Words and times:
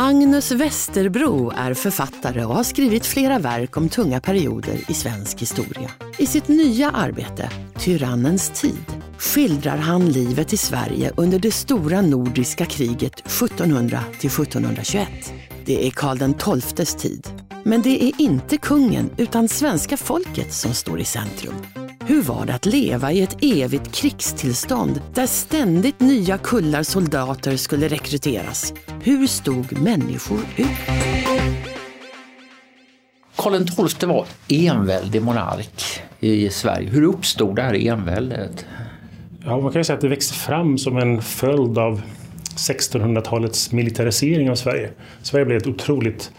Magnus 0.00 0.52
Westerbro 0.52 1.52
är 1.56 1.74
författare 1.74 2.44
och 2.44 2.54
har 2.54 2.64
skrivit 2.64 3.06
flera 3.06 3.38
verk 3.38 3.76
om 3.76 3.88
tunga 3.88 4.20
perioder 4.20 4.90
i 4.90 4.94
svensk 4.94 5.40
historia. 5.40 5.90
I 6.18 6.26
sitt 6.26 6.48
nya 6.48 6.90
arbete, 6.90 7.50
Tyrannens 7.78 8.50
tid, 8.50 8.86
skildrar 9.18 9.76
han 9.76 10.08
livet 10.08 10.52
i 10.52 10.56
Sverige 10.56 11.12
under 11.16 11.38
det 11.38 11.50
stora 11.50 12.02
nordiska 12.02 12.66
kriget 12.66 13.22
1700-1721. 13.24 15.06
Det 15.64 15.86
är 15.86 15.90
Karl 15.90 16.60
XIIs 16.60 16.94
tid. 16.94 17.26
Men 17.64 17.82
det 17.82 18.04
är 18.04 18.20
inte 18.20 18.56
kungen 18.56 19.10
utan 19.16 19.48
svenska 19.48 19.96
folket 19.96 20.52
som 20.52 20.74
står 20.74 21.00
i 21.00 21.04
centrum. 21.04 21.54
Hur 22.10 22.22
var 22.22 22.46
det 22.46 22.54
att 22.54 22.66
leva 22.66 23.12
i 23.12 23.22
ett 23.22 23.36
evigt 23.42 23.94
krigstillstånd 23.94 25.00
där 25.14 25.26
ständigt 25.26 26.00
nya 26.00 26.38
kullar 26.38 26.82
soldater 26.82 27.56
skulle 27.56 27.88
rekryteras? 27.88 28.74
Hur 29.02 29.26
stod 29.26 29.82
människor 29.82 30.38
ut? 30.56 30.66
Karl 33.36 33.88
XII 33.88 34.08
var 34.08 34.26
enväldig 34.48 35.22
monark 35.22 36.00
i 36.20 36.50
Sverige. 36.50 36.88
Hur 36.88 37.02
uppstod 37.02 37.56
det 37.56 37.62
här 37.62 37.86
enväldet? 37.86 38.66
Ja, 39.44 39.60
man 39.60 39.72
kan 39.72 39.80
ju 39.80 39.84
säga 39.84 39.94
att 39.94 40.00
det 40.00 40.08
växte 40.08 40.34
fram 40.34 40.78
som 40.78 40.96
en 40.96 41.22
följd 41.22 41.78
av 41.78 42.02
1600-talets 42.56 43.72
militarisering 43.72 44.50
av 44.50 44.54
Sverige. 44.54 44.90
Sverige 45.22 45.44
blev 45.44 45.58
ett 45.58 45.66
otroligt 45.66 46.32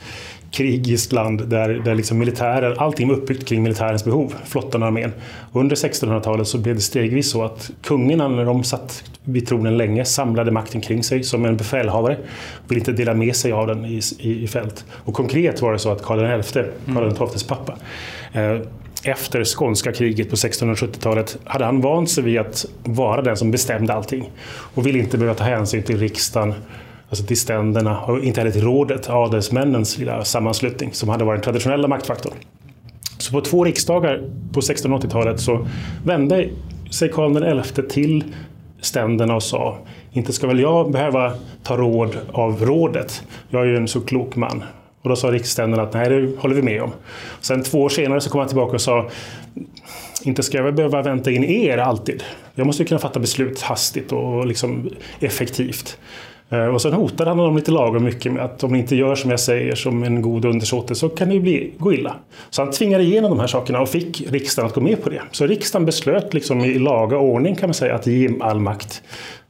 krigiskt 0.52 1.12
land 1.12 1.48
där, 1.48 1.70
där 1.70 1.96
liksom 1.96 2.18
militären, 2.18 2.76
allting 2.78 3.08
var 3.08 3.16
uppbyggt 3.16 3.46
kring 3.46 3.64
militärens 3.64 4.06
behov, 4.06 4.34
flottan 4.46 4.82
och 4.82 4.88
armén. 4.88 5.12
under 5.54 5.76
1600-talet 5.76 6.48
så 6.48 6.58
blev 6.58 6.76
det 6.76 6.82
stegvis 6.82 7.32
så 7.32 7.44
att 7.44 7.72
kungarna 7.84 8.28
när 8.28 8.46
de 8.46 8.64
satt 8.64 9.04
vid 9.24 9.48
tronen 9.48 9.78
länge 9.78 10.06
samlade 10.06 10.52
makten 10.52 10.82
kring 10.82 11.04
sig 11.04 11.24
som 11.24 11.46
en 11.46 11.58
befälhavare. 11.58 12.18
Ville 12.68 12.80
inte 12.80 12.92
dela 12.92 13.14
med 13.14 13.36
sig 13.36 13.52
av 13.52 13.68
den 13.68 13.86
i, 13.86 14.02
i, 14.20 14.44
i 14.44 14.48
fält. 14.48 14.86
Och 14.92 15.14
konkret 15.14 15.62
var 15.62 15.72
det 15.72 15.80
så 15.80 15.92
att 15.92 16.04
Karl 16.04 16.42
XI, 16.42 16.64
Karl 16.94 17.28
XIIs 17.28 17.44
pappa, 17.44 17.76
eh, 18.34 18.58
efter 19.04 19.44
skånska 19.44 19.92
kriget 19.92 20.30
på 20.30 20.36
1670-talet 20.36 21.38
hade 21.44 21.66
han 21.66 21.82
vant 21.82 22.10
sig 22.10 22.24
vid 22.24 22.40
att 22.40 22.66
vara 22.84 23.22
den 23.22 23.38
som 23.38 23.52
bestämde 23.52 23.94
allting. 23.94 24.30
Och 24.50 24.86
ville 24.86 25.00
inte 25.00 25.18
behöva 25.18 25.36
ta 25.36 25.44
hänsyn 25.44 25.84
till 25.84 25.98
riksdagen 25.98 26.54
alltså 27.12 27.26
till 27.26 27.40
ständerna 27.40 28.02
och 28.02 28.23
inte 28.23 28.40
heller 28.40 28.52
till 28.52 28.64
rådet, 28.64 29.09
adelsmännens 29.09 29.98
lilla 29.98 30.23
sammanslutning 30.23 30.94
som 30.94 31.09
hade 31.09 31.23
varit 31.23 31.38
den 31.38 31.44
traditionella 31.44 31.88
maktfaktorn. 31.88 32.34
Så 33.17 33.31
på 33.31 33.42
två 33.42 33.64
riksdagar 33.64 34.23
på 34.54 34.59
1680-talet 34.59 35.39
så 35.39 35.67
vände 36.06 36.50
sig 36.92 37.09
Karl 37.09 37.64
XI 37.64 37.82
till 37.89 38.23
ständerna 38.82 39.36
och 39.36 39.44
sa 39.44 39.78
inte 40.12 40.34
ska 40.34 40.48
väl 40.48 40.59
jag 40.59 40.92
behöva 40.92 41.34
ta 41.64 41.78
råd 41.78 42.17
av 42.32 42.66
rådet. 42.66 43.23
Jag 43.50 43.62
är 43.62 43.66
ju 43.66 43.78
en 43.78 43.88
så 43.88 44.02
klok 44.02 44.36
man. 44.36 44.64
Och 45.02 45.09
då 45.09 45.16
sa 45.16 45.32
riksständerna 45.32 45.84
att 45.84 45.94
nej, 45.94 46.09
det 46.09 46.39
håller 46.39 46.56
vi 46.56 46.62
med 46.62 46.82
om. 46.82 46.92
Sen 47.39 47.64
två 47.64 47.82
år 47.82 47.89
senare 47.89 48.22
så 48.22 48.30
kom 48.30 48.39
han 48.39 48.48
tillbaka 48.48 48.73
och 48.73 48.82
sa 48.82 49.09
inte 50.23 50.44
ska 50.44 50.58
jag 50.58 50.64
väl 50.64 50.73
behöva 50.73 51.02
vänta 51.02 51.32
in 51.32 51.44
er 51.44 51.78
alltid. 51.78 52.23
Jag 52.56 52.67
måste 52.67 52.86
kunna 52.86 53.00
fatta 53.00 53.20
beslut 53.20 53.62
hastigt 53.62 54.12
och 54.12 54.45
liksom 54.45 54.89
effektivt. 55.20 55.98
Eh, 56.52 56.66
och 56.66 56.82
sen 56.82 56.94
hotade 56.94 57.30
han 57.30 57.38
dem 57.38 57.56
lite 57.56 57.72
lagom 57.72 58.04
mycket 58.04 58.32
med 58.34 58.46
att 58.46 58.64
om 58.64 58.74
ni 58.74 58.80
inte 58.80 58.96
gör 58.96 59.16
som 59.16 59.32
jag 59.32 59.40
säger 59.40 59.76
som 59.76 60.04
en 60.04 60.22
god 60.22 60.45
undersåte 60.45 60.95
så 60.95 61.10
kan 61.10 61.30
det 61.30 61.39
bli, 61.39 61.72
gå 61.78 61.94
illa. 61.94 62.16
Så 62.50 62.62
han 62.62 62.72
tvingade 62.72 63.04
igenom 63.04 63.30
de 63.30 63.39
här 63.39 63.48
sakerna 63.48 63.82
och 63.82 63.89
fick 63.89 64.32
riksdagen 64.32 64.67
att 64.67 64.76
gå 64.76 64.82
med 64.82 65.04
på 65.04 65.10
det. 65.10 65.22
Så 65.32 65.48
riksdagen 65.48 65.86
beslöt 65.86 66.34
liksom 66.34 66.61
i 66.61 66.80
laga 66.80 67.17
ordning 67.17 67.56
kan 67.56 67.70
man 67.70 67.73
säga 67.73 67.95
att 67.95 68.08
ge 68.08 68.30
all 68.40 68.60
makt 68.60 69.04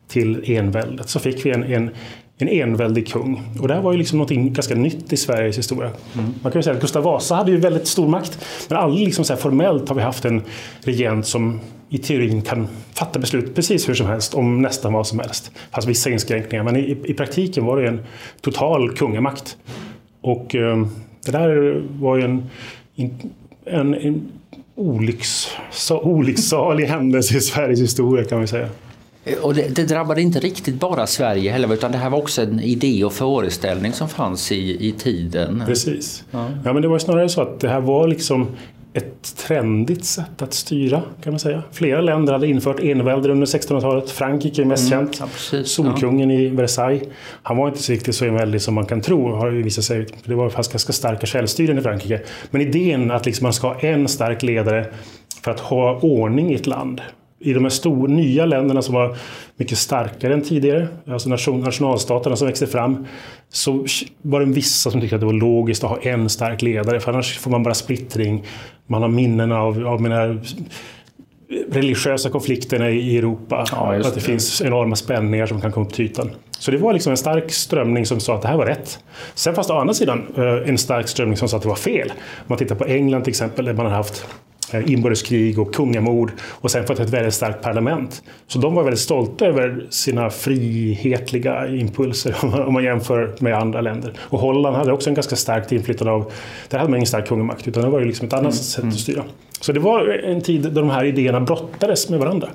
till 0.07 0.43
enväldet. 0.57 1.09
Så 1.09 1.19
fick 1.19 1.45
vi 1.45 1.51
en, 1.51 1.63
en, 1.63 1.89
en 2.41 2.49
enväldig 2.49 3.07
kung. 3.07 3.43
Och 3.59 3.67
det 3.67 3.73
här 3.73 3.81
var 3.81 3.91
ju 3.91 3.97
liksom 3.97 4.17
något 4.17 4.29
ganska 4.29 4.75
nytt 4.75 5.13
i 5.13 5.17
Sveriges 5.17 5.57
historia. 5.57 5.91
Mm. 6.13 6.33
Man 6.41 6.51
kan 6.51 6.59
ju 6.59 6.63
säga 6.63 6.75
att 6.75 6.81
Gustav 6.81 7.03
Vasa 7.03 7.35
hade 7.35 7.51
ju 7.51 7.57
väldigt 7.57 7.87
stor 7.87 8.07
makt. 8.07 8.45
Men 8.69 8.77
aldrig 8.77 9.05
liksom 9.05 9.25
så 9.25 9.35
formellt 9.35 9.89
har 9.89 9.95
vi 9.95 10.01
haft 10.01 10.25
en 10.25 10.41
regent 10.81 11.27
som 11.27 11.59
i 11.89 11.97
teorin 11.97 12.41
kan 12.41 12.67
fatta 12.93 13.19
beslut 13.19 13.55
precis 13.55 13.89
hur 13.89 13.93
som 13.93 14.07
helst 14.07 14.33
om 14.33 14.61
nästan 14.61 14.93
vad 14.93 15.07
som 15.07 15.19
helst. 15.19 15.51
Fast 15.71 15.87
vissa 15.87 16.09
inskränkningar. 16.09 16.63
Men 16.63 16.75
i, 16.75 16.97
i 17.03 17.13
praktiken 17.13 17.65
var 17.65 17.81
det 17.81 17.87
en 17.87 17.99
total 18.41 18.95
kungamakt. 18.95 19.57
Och 20.21 20.55
eh, 20.55 20.85
det 21.25 21.31
där 21.31 21.81
var 21.99 22.15
ju 22.17 22.23
en, 22.23 22.49
en, 23.65 23.93
en 23.93 24.31
olycks, 24.75 25.47
olycksalig 25.89 26.85
händelse 26.85 27.37
i 27.37 27.41
Sveriges 27.41 27.81
historia 27.81 28.25
kan 28.25 28.41
vi 28.41 28.47
säga. 28.47 28.69
Och 29.41 29.55
det, 29.55 29.75
det, 29.75 29.83
drabbade 29.83 30.21
inte 30.21 30.39
riktigt 30.39 30.75
bara 30.75 31.07
Sverige 31.07 31.51
heller 31.51 31.73
utan 31.73 31.91
det 31.91 31.97
här 31.97 32.09
var 32.09 32.17
också 32.17 32.41
en 32.41 32.59
idé 32.59 33.03
och 33.03 33.13
föreställning 33.13 33.93
som 33.93 34.09
fanns 34.09 34.51
i, 34.51 34.87
i 34.87 34.91
tiden. 34.91 35.63
Precis. 35.67 36.23
Ja. 36.31 36.47
ja 36.65 36.73
men 36.73 36.81
det 36.81 36.87
var 36.87 36.99
snarare 36.99 37.29
så 37.29 37.41
att 37.41 37.59
det 37.59 37.69
här 37.69 37.81
var 37.81 38.07
liksom 38.07 38.47
ett 38.93 39.35
trendigt 39.37 40.05
sätt 40.05 40.41
att 40.41 40.53
styra 40.53 41.01
kan 41.23 41.33
man 41.33 41.39
säga. 41.39 41.63
Flera 41.71 42.01
länder 42.01 42.33
hade 42.33 42.47
infört 42.47 42.79
envälde 42.79 43.31
under 43.31 43.45
1600-talet. 43.45 44.09
Frankrike 44.09 44.61
är 44.61 44.65
mest 44.65 44.91
mm, 44.91 45.13
känt. 45.13 45.31
Ja, 45.51 45.63
Solkungen 45.63 46.29
ja. 46.29 46.39
i 46.39 46.49
Versailles. 46.49 47.03
Han 47.43 47.57
var 47.57 47.67
inte 47.67 47.91
riktigt 47.91 48.15
så 48.15 48.25
enväldig 48.25 48.61
som 48.61 48.73
man 48.73 48.85
kan 48.85 49.01
tro 49.01 49.35
har 49.35 49.51
det 49.51 49.61
visat 49.61 49.83
sig. 49.83 50.07
Det 50.25 50.35
var 50.35 50.49
ganska 50.49 50.93
starka 50.93 51.27
självstyren 51.27 51.77
i 51.77 51.81
Frankrike. 51.81 52.21
Men 52.51 52.61
idén 52.61 53.11
att 53.11 53.25
liksom 53.25 53.43
man 53.43 53.53
ska 53.53 53.67
ha 53.67 53.79
en 53.79 54.07
stark 54.07 54.43
ledare 54.43 54.85
för 55.43 55.51
att 55.51 55.59
ha 55.59 55.99
ordning 55.99 56.51
i 56.51 56.55
ett 56.55 56.67
land 56.67 57.01
i 57.41 57.53
de 57.53 57.63
här 57.63 57.69
stor, 57.69 58.07
nya 58.07 58.45
länderna 58.45 58.81
som 58.81 58.95
var 58.95 59.17
mycket 59.55 59.77
starkare 59.77 60.33
än 60.33 60.41
tidigare, 60.41 60.87
alltså 61.07 61.29
nation, 61.29 61.61
nationalstaterna 61.61 62.35
som 62.35 62.47
växte 62.47 62.67
fram, 62.67 63.05
så 63.49 63.85
var 64.21 64.39
det 64.39 64.45
vissa 64.45 64.91
som 64.91 65.01
tyckte 65.01 65.15
att 65.15 65.21
det 65.21 65.25
var 65.25 65.33
logiskt 65.33 65.83
att 65.83 65.89
ha 65.89 65.99
en 65.99 66.29
stark 66.29 66.61
ledare, 66.61 66.99
för 66.99 67.11
annars 67.11 67.39
får 67.39 67.51
man 67.51 67.63
bara 67.63 67.73
splittring. 67.73 68.43
Man 68.87 69.01
har 69.01 69.09
minnen 69.09 69.51
av, 69.51 69.87
av 69.87 70.01
mina 70.01 70.37
religiösa 71.71 72.29
konflikterna 72.29 72.89
i 72.89 73.17
Europa. 73.17 73.65
Ja, 73.71 73.95
att 73.95 74.03
det, 74.03 74.11
det, 74.15 74.21
finns 74.21 74.61
enorma 74.61 74.95
spänningar 74.95 75.45
som 75.45 75.61
kan 75.61 75.71
komma 75.71 75.85
upp 75.85 75.93
till 75.93 76.05
ytan. 76.05 76.29
Så 76.59 76.71
det 76.71 76.77
var 76.77 76.93
liksom 76.93 77.11
en 77.11 77.17
stark 77.17 77.51
strömning 77.51 78.05
som 78.05 78.19
sa 78.19 78.35
att 78.35 78.41
det 78.41 78.47
här 78.47 78.57
var 78.57 78.65
rätt. 78.65 78.99
Sen 79.33 79.55
fanns 79.55 79.67
det 79.67 79.73
å 79.73 79.77
andra 79.77 79.93
sidan 79.93 80.27
eh, 80.37 80.69
en 80.69 80.77
stark 80.77 81.07
strömning 81.07 81.37
som 81.37 81.49
sa 81.49 81.57
att 81.57 81.63
det 81.63 81.69
var 81.69 81.75
fel. 81.75 82.11
Om 82.11 82.45
man 82.47 82.57
tittar 82.57 82.75
på 82.75 82.85
England 82.85 83.23
till 83.23 83.31
exempel, 83.31 83.65
där 83.65 83.73
man 83.73 83.85
har 83.85 83.93
haft 83.93 84.25
inbördeskrig 84.79 85.59
och 85.59 85.75
kungamord 85.75 86.31
och 86.41 86.71
sen 86.71 86.87
fått 86.87 86.99
ett 86.99 87.09
väldigt 87.09 87.33
starkt 87.33 87.61
parlament. 87.61 88.23
Så 88.47 88.59
de 88.59 88.75
var 88.75 88.83
väldigt 88.83 88.99
stolta 88.99 89.45
över 89.45 89.85
sina 89.89 90.29
frihetliga 90.29 91.67
impulser 91.67 92.35
om 92.67 92.73
man 92.73 92.83
jämför 92.83 93.35
med 93.39 93.53
andra 93.53 93.81
länder. 93.81 94.13
Och 94.19 94.39
Holland 94.39 94.75
hade 94.75 94.93
också 94.93 95.09
en 95.09 95.15
ganska 95.15 95.35
starkt 95.35 95.71
inflytande 95.71 96.13
av, 96.13 96.31
där 96.69 96.77
hade 96.77 96.89
man 96.89 96.97
ingen 96.97 97.07
stark 97.07 97.27
kungamakt 97.27 97.67
utan 97.67 97.83
det 97.83 97.89
var 97.89 97.99
ju 97.99 98.05
liksom 98.05 98.27
ett 98.27 98.33
annat 98.33 98.43
mm. 98.43 98.53
sätt 98.53 98.77
att 98.77 98.83
mm. 98.83 98.95
styra. 98.95 99.23
Så 99.61 99.71
det 99.71 99.79
var 99.79 100.07
en 100.23 100.41
tid 100.41 100.61
då 100.61 100.81
de 100.81 100.89
här 100.89 101.05
idéerna 101.05 101.41
brottades 101.41 102.09
med 102.09 102.19
varandra. 102.19 102.49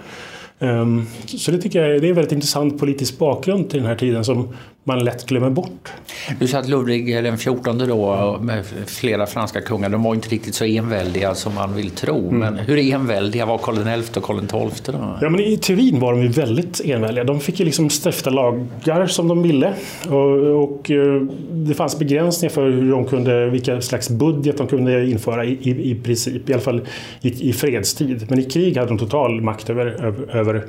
Um, 0.59 1.07
så 1.27 1.51
det 1.51 1.59
tycker 1.59 1.83
jag 1.83 2.03
det 2.03 2.07
är 2.07 2.09
en 2.09 2.15
väldigt 2.15 2.33
intressant 2.33 2.79
politisk 2.79 3.19
bakgrund 3.19 3.71
till 3.71 3.79
den 3.79 3.89
här 3.89 3.97
tiden 3.97 4.25
som 4.25 4.49
man 4.87 5.05
lätt 5.05 5.27
glömmer 5.27 5.51
bort. 5.51 5.93
Du 6.39 6.49
sa 6.49 6.59
att 6.59 6.69
Ludvig 6.69 7.15
den 7.25 7.37
XIV 7.37 7.57
då 7.89 8.39
med 8.41 8.65
flera 8.87 9.27
franska 9.27 9.61
kungar, 9.61 9.89
de 9.89 10.03
var 10.03 10.15
inte 10.15 10.29
riktigt 10.29 10.55
så 10.55 10.65
enväldiga 10.65 11.35
som 11.35 11.55
man 11.55 11.75
vill 11.75 11.91
tro. 11.91 12.29
Mm. 12.29 12.39
Men 12.39 12.59
hur 12.59 12.79
enväldiga 12.79 13.47
var 13.47 13.59
Karl 13.59 14.03
XI 14.03 14.19
och 14.21 14.25
Karl 14.25 14.71
XII 14.71 14.95
då? 14.95 15.19
Ja, 15.21 15.29
men 15.31 15.41
I 15.41 15.57
teorin 15.57 16.01
var 16.01 16.13
de 16.13 16.23
ju 16.23 16.29
väldigt 16.29 16.81
enväldiga. 16.85 17.25
De 17.25 17.41
fick 17.41 17.61
ju 17.61 17.65
liksom 17.65 17.91
stifta 17.91 18.31
lagar 18.31 19.07
som 19.07 19.29
de 19.29 19.43
ville. 19.43 19.75
Och, 20.09 20.63
och, 20.63 20.91
eh, 20.91 21.23
det 21.53 21.75
fanns 21.75 21.99
begränsningar 21.99 22.55
för 22.55 22.71
hur 22.71 22.91
de 22.91 23.05
kunde, 23.05 23.51
vilka 23.51 23.81
slags 23.81 24.11
budget 24.11 24.59
de 24.59 24.67
kunde 24.67 25.11
införa 25.11 25.45
i, 25.45 25.59
i, 25.63 25.91
i 25.91 25.95
princip. 25.95 26.51
I 26.51 26.53
alla 26.53 26.63
fall 26.63 26.81
i, 27.21 27.49
i 27.49 27.53
fredstid. 27.53 28.27
Men 28.29 28.39
i 28.39 28.45
krig 28.45 28.77
hade 28.77 28.89
de 28.89 28.99
total 28.99 29.41
makt 29.41 29.71
över, 29.71 29.87
över 30.31 30.47
över 30.47 30.65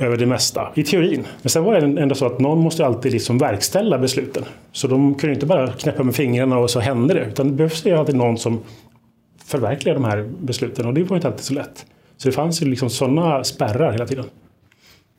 det 0.00 0.26
mesta, 0.26 0.72
i 0.74 0.82
teorin. 0.82 1.26
Men 1.42 1.50
sen 1.50 1.64
var 1.64 1.80
det 1.80 2.02
ändå 2.02 2.14
så 2.14 2.26
att 2.26 2.40
någon 2.40 2.58
måste 2.58 2.86
alltid 2.86 3.12
liksom 3.12 3.38
verkställa 3.38 3.98
besluten. 3.98 4.44
Så 4.72 4.86
de 4.86 5.14
kunde 5.14 5.34
inte 5.34 5.46
bara 5.46 5.72
knäppa 5.72 6.02
med 6.02 6.14
fingrarna 6.14 6.58
och 6.58 6.70
så 6.70 6.80
hände 6.80 7.14
det. 7.14 7.24
Utan 7.24 7.46
det 7.46 7.52
behövs 7.52 7.86
ju 7.86 7.96
alltid 7.96 8.14
någon 8.14 8.38
som 8.38 8.60
förverkligar 9.44 9.94
de 9.94 10.04
här 10.04 10.28
besluten 10.40 10.86
och 10.86 10.94
det 10.94 11.02
var 11.02 11.16
inte 11.16 11.28
alltid 11.28 11.44
så 11.44 11.54
lätt. 11.54 11.86
Så 12.16 12.28
det 12.28 12.32
fanns 12.32 12.62
ju 12.62 12.66
liksom 12.66 12.90
sådana 12.90 13.44
spärrar 13.44 13.92
hela 13.92 14.06
tiden. 14.06 14.24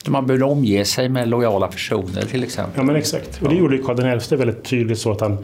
Man 0.07 0.28
behövde 0.28 0.45
omge 0.45 0.86
sig 0.86 1.10
med 1.10 1.27
lojala 1.27 1.68
personer 1.68 2.22
till 2.22 2.44
exempel. 2.44 2.74
Ja 2.75 2.84
men 2.84 2.95
exakt. 2.95 3.42
Och 3.42 3.50
det 3.50 3.56
gjorde 3.56 3.77
Karl 3.77 4.19
XI 4.19 4.36
väldigt 4.36 4.63
tydligt 4.63 5.00
så 5.00 5.12
att 5.12 5.22
han 5.22 5.38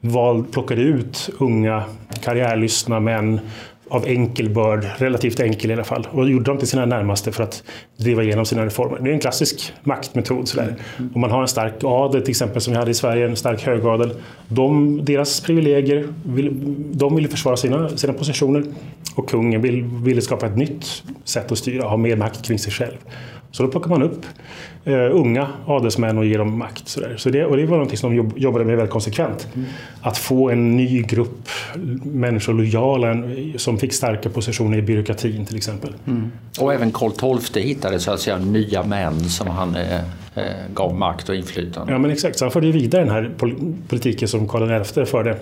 val, 0.00 0.44
plockade 0.44 0.82
ut 0.82 1.30
unga 1.38 1.84
karriärlystna 2.22 3.00
män 3.00 3.40
av 3.92 4.06
enkel 4.06 4.50
börd, 4.50 4.86
relativt 4.98 5.40
enkel 5.40 5.70
i 5.70 5.74
alla 5.74 5.84
fall, 5.84 6.06
och 6.12 6.30
gjorde 6.30 6.44
dem 6.44 6.58
till 6.58 6.68
sina 6.68 6.86
närmaste 6.86 7.32
för 7.32 7.42
att 7.42 7.62
driva 7.96 8.22
igenom 8.22 8.46
sina 8.46 8.66
reformer. 8.66 8.98
Det 8.98 9.10
är 9.10 9.14
en 9.14 9.20
klassisk 9.20 9.72
maktmetod. 9.82 10.48
Sådär. 10.48 10.74
Om 11.14 11.20
man 11.20 11.30
har 11.30 11.42
en 11.42 11.48
stark 11.48 11.74
adel, 11.84 12.22
till 12.22 12.30
exempel 12.30 12.60
som 12.60 12.72
vi 12.72 12.78
hade 12.78 12.90
i 12.90 12.94
Sverige, 12.94 13.26
en 13.26 13.36
stark 13.36 13.62
högadel. 13.62 14.12
De, 14.48 15.00
deras 15.04 15.40
privilegier, 15.40 16.08
de 16.92 17.16
ville 17.16 17.28
försvara 17.28 17.56
sina, 17.56 17.88
sina 17.88 18.12
positioner 18.12 18.64
och 19.14 19.28
kungen 19.28 19.62
ville, 19.62 19.88
ville 20.04 20.20
skapa 20.20 20.46
ett 20.46 20.56
nytt 20.56 21.02
sätt 21.24 21.52
att 21.52 21.58
styra, 21.58 21.88
ha 21.88 21.96
mer 21.96 22.16
makt 22.16 22.46
kring 22.46 22.58
sig 22.58 22.72
själv. 22.72 22.96
Så 23.52 23.62
då 23.62 23.68
plockar 23.68 23.90
man 23.90 24.02
upp 24.02 24.26
uh, 24.86 24.94
unga 24.94 25.48
adelsmän 25.66 26.18
och 26.18 26.26
ger 26.26 26.38
dem 26.38 26.58
makt. 26.58 26.88
Sådär. 26.88 27.14
Så 27.16 27.30
det, 27.30 27.44
och 27.44 27.56
det 27.56 27.66
var 27.66 27.78
något 27.78 27.98
som 27.98 28.16
de 28.16 28.32
jobbade 28.36 28.64
med 28.64 28.76
väldigt 28.76 28.92
konsekvent. 28.92 29.48
Mm. 29.54 29.68
Att 30.00 30.18
få 30.18 30.50
en 30.50 30.76
ny 30.76 31.02
grupp 31.02 31.48
människor 32.02 32.54
lojala 32.54 33.22
som 33.56 33.78
fick 33.78 33.92
starka 33.92 34.28
positioner 34.28 34.78
i 34.78 34.82
byråkratin 34.82 35.46
till 35.46 35.56
exempel. 35.56 35.94
Mm. 36.06 36.32
Och 36.60 36.74
även 36.74 36.92
Karl 36.92 37.38
XII 37.40 37.62
hittade 37.62 38.00
så 38.00 38.10
att 38.10 38.20
säga 38.20 38.38
nya 38.38 38.82
män 38.82 39.20
som 39.20 39.46
han 39.46 39.76
eh, 39.76 39.98
eh, 40.34 40.44
gav 40.74 40.94
makt 40.94 41.28
och 41.28 41.34
inflytande. 41.34 41.92
Ja 41.92 41.98
men 41.98 42.10
exakt, 42.10 42.38
så 42.38 42.44
han 42.44 42.52
förde 42.52 42.72
vidare 42.72 43.04
den 43.04 43.12
här 43.12 43.30
politiken 43.88 44.28
som 44.28 44.48
Karl 44.48 44.84
XI 44.84 45.04
förde 45.04 45.38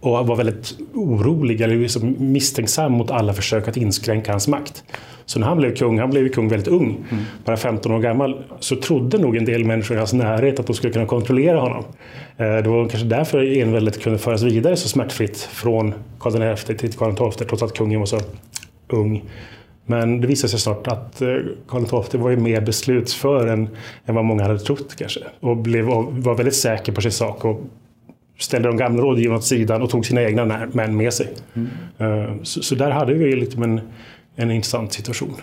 och 0.00 0.26
var 0.26 0.36
väldigt 0.36 0.74
orolig 0.94 1.60
eller 1.60 1.76
liksom 1.76 2.16
misstänksam 2.18 2.92
mot 2.92 3.10
alla 3.10 3.32
försök 3.32 3.68
att 3.68 3.76
inskränka 3.76 4.32
hans 4.32 4.48
makt. 4.48 4.84
Så 5.26 5.40
när 5.40 5.46
han 5.46 5.56
blev 5.56 5.74
kung, 5.74 5.98
han 5.98 6.10
blev 6.10 6.28
kung 6.28 6.48
väldigt 6.48 6.68
ung, 6.68 7.04
mm. 7.10 7.24
bara 7.44 7.56
15 7.56 7.92
år 7.92 7.98
gammal, 7.98 8.44
så 8.60 8.76
trodde 8.76 9.18
nog 9.18 9.36
en 9.36 9.44
del 9.44 9.64
människor 9.64 9.96
i 9.96 9.98
hans 9.98 10.12
närhet 10.12 10.60
att 10.60 10.66
de 10.66 10.74
skulle 10.74 10.92
kunna 10.92 11.06
kontrollera 11.06 11.60
honom. 11.60 11.84
Eh, 12.36 12.56
det 12.56 12.68
var 12.68 12.88
kanske 12.88 13.08
därför 13.08 13.58
enväldet 13.58 14.02
kunde 14.02 14.18
föras 14.18 14.42
vidare 14.42 14.76
så 14.76 14.88
smärtfritt 14.88 15.38
från 15.38 15.94
Karl 16.20 16.56
XI 16.56 16.74
till 16.74 16.92
Karl 16.92 17.30
XII, 17.30 17.46
trots 17.46 17.62
att 17.62 17.74
kungen 17.74 17.98
var 17.98 18.06
så 18.06 18.20
ung. 18.88 19.24
Men 19.86 20.20
det 20.20 20.26
visade 20.26 20.50
sig 20.50 20.60
snart 20.60 20.86
att 20.86 21.22
eh, 21.22 21.28
Karl 21.68 22.02
XII 22.02 22.20
var 22.20 22.30
ju 22.30 22.36
mer 22.36 22.60
beslutsför 22.60 23.46
än, 23.46 23.68
än 24.06 24.14
vad 24.14 24.24
många 24.24 24.42
hade 24.42 24.58
trott 24.58 24.96
kanske. 24.98 25.20
Och 25.40 25.56
blev, 25.56 25.84
var 25.84 26.34
väldigt 26.34 26.56
säker 26.56 26.92
på 26.92 27.00
sin 27.00 27.12
sak 27.12 27.44
och 27.44 27.60
ställde 28.38 28.68
de 28.68 28.76
gamla 28.76 29.02
rådgivarna 29.02 29.38
åt 29.38 29.44
sidan 29.44 29.82
och 29.82 29.90
tog 29.90 30.06
sina 30.06 30.22
egna 30.22 30.66
män 30.72 30.96
med 30.96 31.12
sig. 31.12 31.28
Mm. 31.98 32.44
Så, 32.44 32.62
så, 32.62 32.74
där 32.74 32.90
hade 32.90 33.14
vi 33.14 33.36
liksom 33.36 33.62
en, 33.62 33.80
en 34.36 34.50
intressant 34.50 34.92
situation. 34.92 35.40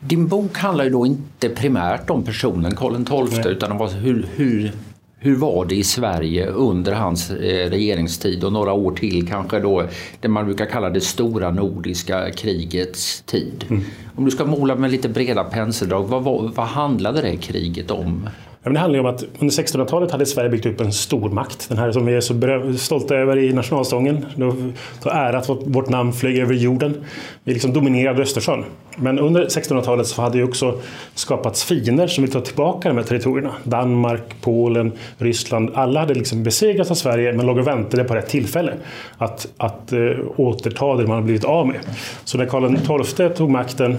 Din 0.00 0.28
bok 0.28 0.58
handlar 0.58 0.84
ju 0.84 0.90
då 0.90 1.06
inte 1.06 1.48
primärt 1.48 2.10
om 2.10 2.22
personen 2.22 2.76
Karl 2.76 3.28
XII 3.30 3.52
utan 3.52 3.72
om 3.72 3.88
hur, 3.88 4.26
hur, 4.34 4.72
hur 5.18 5.36
var 5.36 5.64
det 5.64 5.74
i 5.74 5.84
Sverige 5.84 6.46
under 6.46 6.92
hans 6.92 7.30
eh, 7.30 7.70
regeringstid 7.70 8.44
och 8.44 8.52
några 8.52 8.72
år 8.72 8.92
till 8.92 9.28
kanske 9.28 9.58
då 9.60 9.88
det 10.20 10.28
man 10.28 10.44
brukar 10.44 10.66
kalla 10.66 10.90
det 10.90 11.00
stora 11.00 11.50
nordiska 11.50 12.30
krigets 12.30 13.22
tid. 13.22 13.64
Mm. 13.68 13.82
Om 14.16 14.24
du 14.24 14.30
ska 14.30 14.44
måla 14.44 14.74
med 14.74 14.90
lite 14.90 15.08
breda 15.08 15.44
penseldrag, 15.44 16.02
vad, 16.02 16.24
vad 16.54 16.66
handlade 16.66 17.22
det 17.22 17.36
kriget 17.36 17.90
om? 17.90 18.28
Ja, 18.66 18.72
det 18.72 18.78
handlar 18.78 19.00
om 19.00 19.06
att 19.06 19.24
under 19.38 19.54
1600-talet 19.54 20.10
hade 20.10 20.26
Sverige 20.26 20.50
byggt 20.50 20.66
upp 20.66 20.80
en 20.80 20.92
stormakt. 20.92 21.68
Den 21.68 21.78
här 21.78 21.92
som 21.92 22.06
vi 22.06 22.14
är 22.14 22.20
så 22.20 22.78
stolta 22.78 23.16
över 23.16 23.38
i 23.38 23.52
nationalsången. 23.52 24.26
Så 25.02 25.10
ära 25.10 25.38
att 25.38 25.48
vårt 25.48 25.88
namn 25.88 26.12
flög 26.12 26.38
över 26.38 26.54
jorden. 26.54 27.04
Vi 27.44 27.52
liksom 27.52 27.72
dominerade 27.72 28.22
Östersjön. 28.22 28.64
Men 28.96 29.18
under 29.18 29.44
1600-talet 29.44 30.06
så 30.06 30.22
hade 30.22 30.38
det 30.38 30.44
också 30.44 30.80
skapats 31.14 31.64
fiender 31.64 32.06
som 32.06 32.24
ville 32.24 32.32
ta 32.32 32.40
tillbaka 32.40 32.88
de 32.88 32.96
här 32.96 33.04
territorierna. 33.04 33.52
Danmark, 33.62 34.22
Polen, 34.40 34.92
Ryssland. 35.18 35.70
Alla 35.74 36.00
hade 36.00 36.14
liksom 36.14 36.42
besegrats 36.42 36.90
av 36.90 36.94
Sverige 36.94 37.32
men 37.32 37.46
låg 37.46 37.58
och 37.58 37.66
väntade 37.66 38.04
på 38.04 38.14
rätt 38.14 38.28
tillfälle 38.28 38.74
att, 39.18 39.48
att 39.56 39.92
äh, 39.92 39.98
återta 40.36 40.96
det 40.96 41.06
man 41.06 41.10
hade 41.10 41.24
blivit 41.24 41.44
av 41.44 41.66
med. 41.66 41.76
Så 42.24 42.38
när 42.38 42.46
Karl 42.46 43.04
XII 43.04 43.28
tog 43.28 43.50
makten 43.50 43.98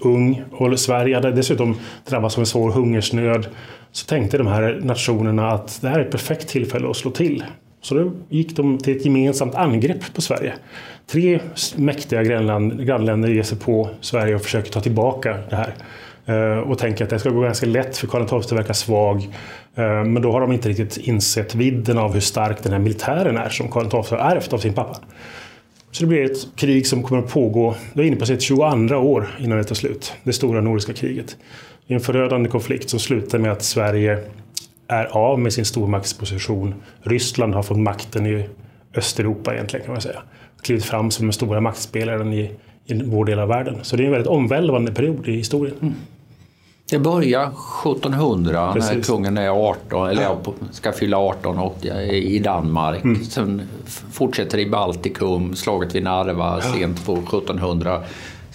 ung 0.00 0.42
och 0.50 0.80
Sverige 0.80 1.14
hade 1.14 1.32
dessutom 1.32 1.76
drabbats 2.08 2.36
av 2.36 2.40
en 2.40 2.46
svår 2.46 2.70
hungersnöd 2.70 3.46
så 3.92 4.06
tänkte 4.06 4.38
de 4.38 4.46
här 4.46 4.80
nationerna 4.82 5.50
att 5.50 5.78
det 5.82 5.88
här 5.88 6.00
är 6.00 6.04
ett 6.04 6.10
perfekt 6.10 6.48
tillfälle 6.48 6.90
att 6.90 6.96
slå 6.96 7.10
till. 7.10 7.44
Så 7.80 7.94
då 7.94 8.12
gick 8.28 8.56
de 8.56 8.78
till 8.78 8.96
ett 8.96 9.04
gemensamt 9.04 9.54
angrepp 9.54 10.14
på 10.14 10.22
Sverige. 10.22 10.54
Tre 11.06 11.40
mäktiga 11.76 12.22
grannländer 12.22 13.28
ger 13.28 13.42
sig 13.42 13.58
på 13.58 13.90
Sverige 14.00 14.34
och 14.34 14.42
försöker 14.42 14.70
ta 14.70 14.80
tillbaka 14.80 15.38
det 15.50 15.56
här. 15.56 15.74
Eh, 16.26 16.58
och 16.58 16.78
tänker 16.78 17.04
att 17.04 17.10
det 17.10 17.18
ska 17.18 17.30
gå 17.30 17.40
ganska 17.40 17.66
lätt 17.66 17.96
för 17.96 18.06
Karl 18.06 18.42
XII 18.42 18.56
verkar 18.56 18.74
svag. 18.74 19.16
Eh, 19.74 20.04
men 20.04 20.22
då 20.22 20.32
har 20.32 20.40
de 20.40 20.52
inte 20.52 20.68
riktigt 20.68 20.96
insett 20.96 21.54
vidden 21.54 21.98
av 21.98 22.12
hur 22.12 22.20
stark 22.20 22.62
den 22.62 22.72
här 22.72 22.78
militären 22.78 23.36
är 23.36 23.48
som 23.48 23.68
Karl 23.68 24.02
XII 24.02 24.18
har 24.18 24.36
ärvt 24.36 24.52
av 24.52 24.58
sin 24.58 24.74
pappa. 24.74 24.98
Så 25.90 26.02
det 26.02 26.08
blir 26.08 26.24
ett 26.24 26.56
krig 26.56 26.86
som 26.86 27.02
kommer 27.02 27.22
att 27.22 27.32
pågå, 27.32 27.74
det 27.94 28.02
är 28.02 28.06
inne 28.06 28.16
på 28.16 28.26
sitt 28.26 28.42
22 28.42 28.96
år 28.96 29.28
innan 29.38 29.58
det 29.58 29.64
tar 29.64 29.74
slut. 29.74 30.12
Det 30.22 30.32
stora 30.32 30.60
nordiska 30.60 30.92
kriget. 30.92 31.36
Det 31.86 31.94
är 31.94 31.98
en 31.98 32.04
förödande 32.04 32.48
konflikt 32.48 32.90
som 32.90 32.98
slutar 33.00 33.38
med 33.38 33.52
att 33.52 33.62
Sverige 33.62 34.18
är 34.88 35.04
av 35.04 35.38
med 35.38 35.52
sin 35.52 35.64
stormaktsposition. 35.64 36.74
Ryssland 37.02 37.54
har 37.54 37.62
fått 37.62 37.78
makten 37.78 38.26
i 38.26 38.48
Östeuropa 38.96 39.54
egentligen 39.54 39.86
kan 39.86 39.94
man 39.94 40.02
säga. 40.02 40.22
Klivit 40.62 40.84
fram 40.84 41.10
som 41.10 41.26
den 41.26 41.32
stora 41.32 41.60
maktspelaren 41.60 42.32
i, 42.32 42.50
i 42.86 43.02
vår 43.04 43.24
del 43.24 43.38
av 43.38 43.48
världen. 43.48 43.78
Så 43.82 43.96
det 43.96 44.02
är 44.02 44.04
en 44.04 44.12
väldigt 44.12 44.30
omvälvande 44.30 44.92
period 44.92 45.28
i 45.28 45.32
historien. 45.32 45.76
Mm. 45.82 45.94
Det 46.90 46.98
börjar 46.98 47.52
1700 47.86 48.72
Precis. 48.72 48.92
när 48.92 49.02
kungen 49.02 49.38
är 49.38 49.48
18, 49.48 50.08
eller 50.08 50.22
ja. 50.22 50.38
ska 50.70 50.92
fylla 50.92 51.16
18 51.16 51.58
och 51.58 51.84
i 52.10 52.38
Danmark. 52.38 53.04
Mm. 53.04 53.24
Sen 53.24 53.62
fortsätter 54.12 54.58
i 54.58 54.70
Baltikum, 54.70 55.56
slaget 55.56 55.94
vid 55.94 56.02
Narva 56.02 56.60
ja. 56.62 56.72
sent 56.72 57.06
på 57.06 57.12
1700. 57.12 58.02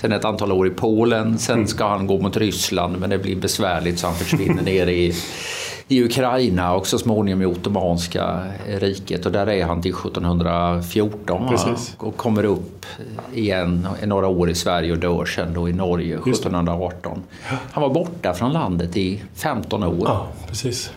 Sen 0.01 0.11
ett 0.11 0.25
antal 0.25 0.51
år 0.51 0.67
i 0.67 0.69
Polen, 0.69 1.37
sen 1.37 1.55
mm. 1.55 1.67
ska 1.67 1.87
han 1.87 2.07
gå 2.07 2.19
mot 2.19 2.37
Ryssland 2.37 2.99
men 2.99 3.09
det 3.09 3.17
blir 3.17 3.35
besvärligt 3.35 3.99
så 3.99 4.07
han 4.07 4.15
försvinner 4.15 4.63
ner 4.63 4.87
i, 4.87 5.13
i 5.87 6.03
Ukraina 6.03 6.73
och 6.73 6.87
så 6.87 6.97
småningom 6.97 7.41
i 7.41 7.45
Ottomanska 7.45 8.43
riket 8.67 9.25
och 9.25 9.31
där 9.31 9.49
är 9.49 9.65
han 9.65 9.81
till 9.81 9.91
1714 9.91 11.49
Precis. 11.49 11.95
och 11.97 12.17
kommer 12.17 12.45
upp 12.45 12.85
igen 13.33 13.87
några 14.05 14.27
år 14.27 14.49
i 14.49 14.55
Sverige 14.55 14.91
och 14.91 14.97
dör 14.97 15.25
sen 15.25 15.53
då 15.53 15.69
i 15.69 15.73
Norge 15.73 16.15
1718. 16.15 17.23
Han 17.71 17.83
var 17.83 17.93
borta 17.93 18.33
från 18.33 18.53
landet 18.53 18.97
i 18.97 19.23
15 19.35 19.83
år. 19.83 20.03
Ja, 20.05 20.27
precis. 20.47 20.91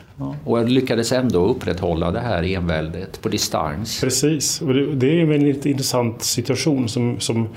Och 0.45 0.69
lyckades 0.69 1.13
ändå 1.13 1.47
upprätthålla 1.47 2.11
det 2.11 2.21
här 2.21 2.43
enväldet 2.43 3.23
på 3.23 3.29
distans. 3.29 4.01
Precis, 4.01 4.61
och 4.61 4.75
det, 4.75 4.95
det 4.95 5.07
är 5.07 5.23
en 5.23 5.29
väldigt 5.29 5.67
intressant 5.67 6.23
situation 6.23 6.89
som, 6.89 7.21
som 7.21 7.49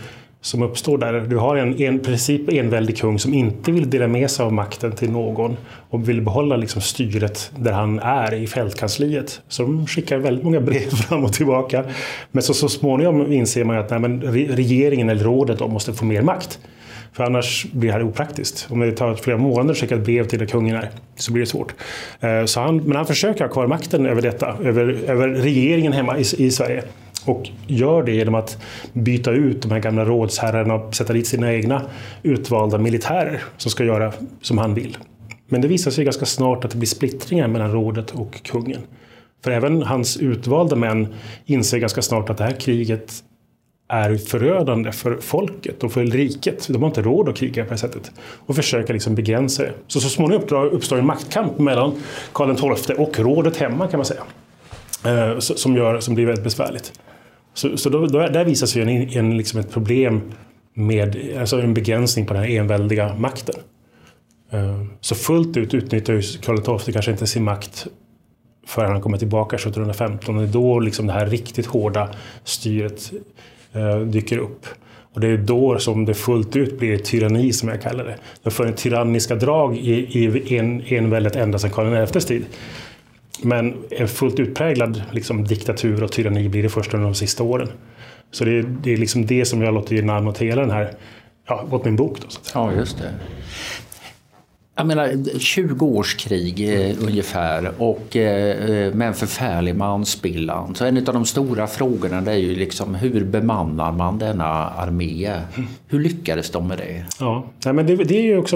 som 0.44 0.62
uppstår 0.62 0.98
där. 0.98 1.14
Du 1.14 1.38
har 1.38 1.56
en, 1.56 1.82
en 1.82 2.00
princip 2.00 2.54
enväldig 2.54 2.98
kung 2.98 3.20
som 3.20 3.34
inte 3.34 3.72
vill 3.72 3.90
dela 3.90 4.08
med 4.08 4.32
sig 4.32 4.46
av 4.46 4.54
makten 4.54 4.92
till 4.92 5.12
någon 5.12 5.58
och 5.90 6.10
vill 6.10 6.22
behålla 6.22 6.56
liksom 6.56 6.82
styret 6.82 7.52
där 7.58 7.72
han 7.72 8.00
är 8.00 8.34
i 8.34 8.48
fältkansliet. 8.48 9.42
Så 9.48 9.64
de 9.64 9.88
skickar 9.88 10.18
väldigt 10.18 10.44
många 10.44 10.62
brev 10.62 10.90
fram 10.90 11.24
och 11.24 11.34
tillbaka. 11.34 11.84
Men 12.32 12.44
så, 12.44 12.54
så 12.54 12.70
småningom 12.70 13.34
inser 13.34 13.64
man 13.64 13.78
att 13.78 13.90
nej, 13.90 14.00
men 14.00 14.22
regeringen 14.22 15.10
eller 15.10 15.24
rådet 15.24 15.60
då 15.60 15.68
måste 15.68 15.94
få 15.94 16.06
mer 16.06 16.22
makt. 16.22 16.60
För 17.14 17.24
annars 17.24 17.66
blir 17.72 17.90
det 17.90 17.94
här 17.94 18.04
opraktiskt. 18.04 18.68
Om 18.70 18.80
det 18.80 18.92
tar 18.92 19.16
flera 19.16 19.38
månader 19.38 19.72
att 19.72 19.78
skicka 19.78 19.96
ett 19.96 20.06
brev 20.06 20.28
till 20.28 20.48
kungen 20.48 20.76
här, 20.76 20.90
så 21.16 21.32
blir 21.32 21.44
det 21.44 21.50
svårt. 21.50 21.74
Eh, 22.20 22.46
så 22.46 22.60
han, 22.60 22.78
men 22.78 22.96
han 22.96 23.06
försöker 23.06 23.44
ha 23.44 23.52
kvar 23.52 23.68
makten 23.68 24.06
över 24.06 24.22
detta, 24.22 24.58
över, 24.64 25.00
över 25.08 25.28
regeringen 25.28 25.94
hemma 25.94 26.18
i, 26.18 26.22
i 26.38 26.52
Sverige. 26.52 26.84
Och 27.26 27.50
gör 27.68 28.04
det 28.04 28.12
genom 28.12 28.36
att 28.36 28.58
byta 28.94 29.32
ut 29.32 29.62
de 29.62 29.72
här 29.72 29.80
gamla 29.80 30.06
rådsherrarna 30.06 30.74
och 30.74 30.96
sätta 30.96 31.14
dit 31.14 31.28
sina 31.28 31.54
egna 31.54 31.82
utvalda 32.24 32.78
militärer 32.78 33.42
som 33.58 33.72
ska 33.72 33.84
göra 33.84 34.14
som 34.42 34.58
han 34.58 34.74
vill. 34.74 34.98
Men 35.48 35.62
det 35.62 35.68
visar 35.68 35.92
sig 35.92 36.06
ganska 36.06 36.26
snart 36.26 36.66
att 36.66 36.72
det 36.72 36.78
blir 36.78 36.88
splittringar 36.88 37.48
mellan 37.48 37.72
rådet 37.72 38.12
och 38.12 38.44
kungen. 38.44 38.82
För 39.44 39.52
även 39.52 39.84
hans 39.84 40.18
utvalda 40.18 40.76
män 40.76 41.14
inser 41.46 41.78
ganska 41.78 42.02
snart 42.02 42.30
att 42.30 42.38
det 42.38 42.44
här 42.44 42.52
kriget 42.60 43.24
är 43.88 44.18
förödande 44.18 44.92
för 44.92 45.18
folket 45.22 45.84
och 45.84 45.92
för 45.92 46.06
riket. 46.06 46.68
De 46.68 46.82
har 46.82 46.90
inte 46.90 47.02
råd 47.02 47.30
att 47.30 47.36
kriga 47.36 47.64
på 47.64 47.70
det 47.70 47.70
här 47.70 47.78
sättet. 47.78 48.12
Och 48.20 48.56
försöker 48.56 48.94
liksom 48.94 49.16
begränsa 49.16 49.64
det. 49.64 49.74
Så 49.88 50.00
så 50.00 50.10
småningom 50.10 50.70
uppstår 50.72 50.98
en 50.98 51.06
maktkamp 51.06 51.60
mellan 51.60 51.94
Karl 52.34 52.76
XII 52.76 52.96
och 52.96 53.20
rådet 53.20 53.58
hemma 53.58 53.88
kan 53.88 53.98
man 53.98 54.06
säga. 54.06 54.24
Eh, 55.06 55.40
som, 55.40 55.76
gör, 55.76 56.00
som 56.00 56.16
blir 56.16 56.26
väldigt 56.26 56.44
besvärligt. 56.44 56.94
Så, 57.54 57.78
så 57.78 57.90
då, 57.90 58.08
då, 58.08 58.20
där 58.20 58.46
visar 58.46 58.68
sig 58.68 58.82
en, 58.82 58.90
en, 58.90 59.38
liksom 59.38 59.60
ett 59.60 59.72
problem 59.72 60.22
med 60.74 61.18
alltså 61.40 61.62
en 61.62 61.74
begränsning 61.74 62.26
på 62.26 62.34
den 62.34 62.44
här 62.44 62.50
enväldiga 62.50 63.16
makten. 63.16 63.56
Eh, 64.52 64.84
så 65.02 65.16
fullt 65.16 65.58
ut 65.58 65.74
utnyttjar 65.74 66.14
ju 66.14 66.22
Karl 66.22 66.80
XII 66.80 66.94
kanske 66.94 67.12
inte 67.12 67.28
sin 67.28 67.44
makt 67.44 67.88
förrän 68.68 68.92
han 68.92 69.02
kommer 69.02 69.18
tillbaka 69.18 69.56
1715. 69.56 70.38
Det 70.38 70.44
är 70.44 70.48
då 70.48 70.80
liksom 70.80 71.08
det 71.08 71.14
här 71.14 71.26
riktigt 71.26 71.66
hårda 71.66 72.10
styret 72.44 73.12
eh, 73.74 74.00
dyker 74.00 74.38
upp. 74.38 74.66
Och 75.14 75.20
det 75.20 75.28
är 75.28 75.38
då 75.38 75.80
som 75.80 76.06
det 76.06 76.14
fullt 76.14 76.56
ut 76.56 76.80
blir 76.80 76.94
ett 76.94 77.06
tyranni 77.06 77.54
som 77.54 77.70
jag 77.70 77.82
kallar 77.82 78.04
det. 78.04 78.18
Det 78.44 78.50
får 78.50 78.66
en 78.66 78.76
tyranniska 78.76 79.36
drag 79.36 79.78
i, 79.78 79.94
i 79.94 80.58
en, 80.58 80.84
enväldet 80.86 81.36
ända 81.36 81.60
sedan 81.60 81.72
Karl 81.72 82.06
XIs 82.06 82.26
tid. 82.26 82.46
Men 83.44 83.84
en 83.90 84.08
fullt 84.08 84.40
utpräglad 84.40 85.04
liksom, 85.12 85.44
diktatur 85.44 86.04
och 86.04 86.12
tyranni 86.12 86.50
blir 86.50 86.64
det 86.64 86.70
först 86.70 86.94
under 86.94 87.06
de 87.06 87.16
sista 87.16 87.44
åren. 87.44 87.70
Så 88.32 88.46
det, 88.46 88.62
det 88.62 88.94
är 88.94 88.98
liksom 88.98 89.26
det 89.26 89.46
som 89.46 89.62
jag 89.62 89.74
låter 89.74 89.96
ge 89.96 90.02
namn 90.02 90.28
åt 90.28 90.38
hela 90.38 90.62
den 90.62 90.72
här, 90.72 90.94
ja, 91.48 91.68
åt 91.72 91.86
min 91.86 91.96
bok. 91.96 92.18
Då, 92.22 92.26
så 92.30 92.40
Ja, 92.54 92.74
just 92.74 92.98
det. 92.98 93.14
Jag 94.76 94.88
menar 94.88 95.40
20 95.40 95.86
års 95.86 96.16
krig 96.16 96.74
eh, 96.74 96.96
ungefär 97.08 97.72
och 97.78 98.16
eh, 98.16 98.70
eh 98.70 98.94
med 98.94 99.08
en 99.08 99.14
förfärlig 99.14 99.76
manspillan. 99.76 100.76
Så 100.76 100.86
en 100.86 100.98
av 100.98 101.14
de 101.14 101.26
stora 101.26 101.68
frågorna 101.68 102.22
det 102.22 102.32
är 102.32 102.38
ju 102.38 102.56
liksom 102.56 102.96
hur 102.96 103.24
bemannar 103.24 103.92
man 103.92 104.20
denna 104.20 104.46
armé? 104.70 105.32
Hur 105.88 106.00
lyckades 106.00 106.50
de 106.50 106.68
med 106.68 106.78
det? 106.78 107.06
Ja, 107.20 107.46
Nej, 107.66 107.74
men 107.74 107.86
det, 107.86 107.96
det 107.96 108.18
är 108.18 108.22
ju 108.22 108.38
också 108.38 108.56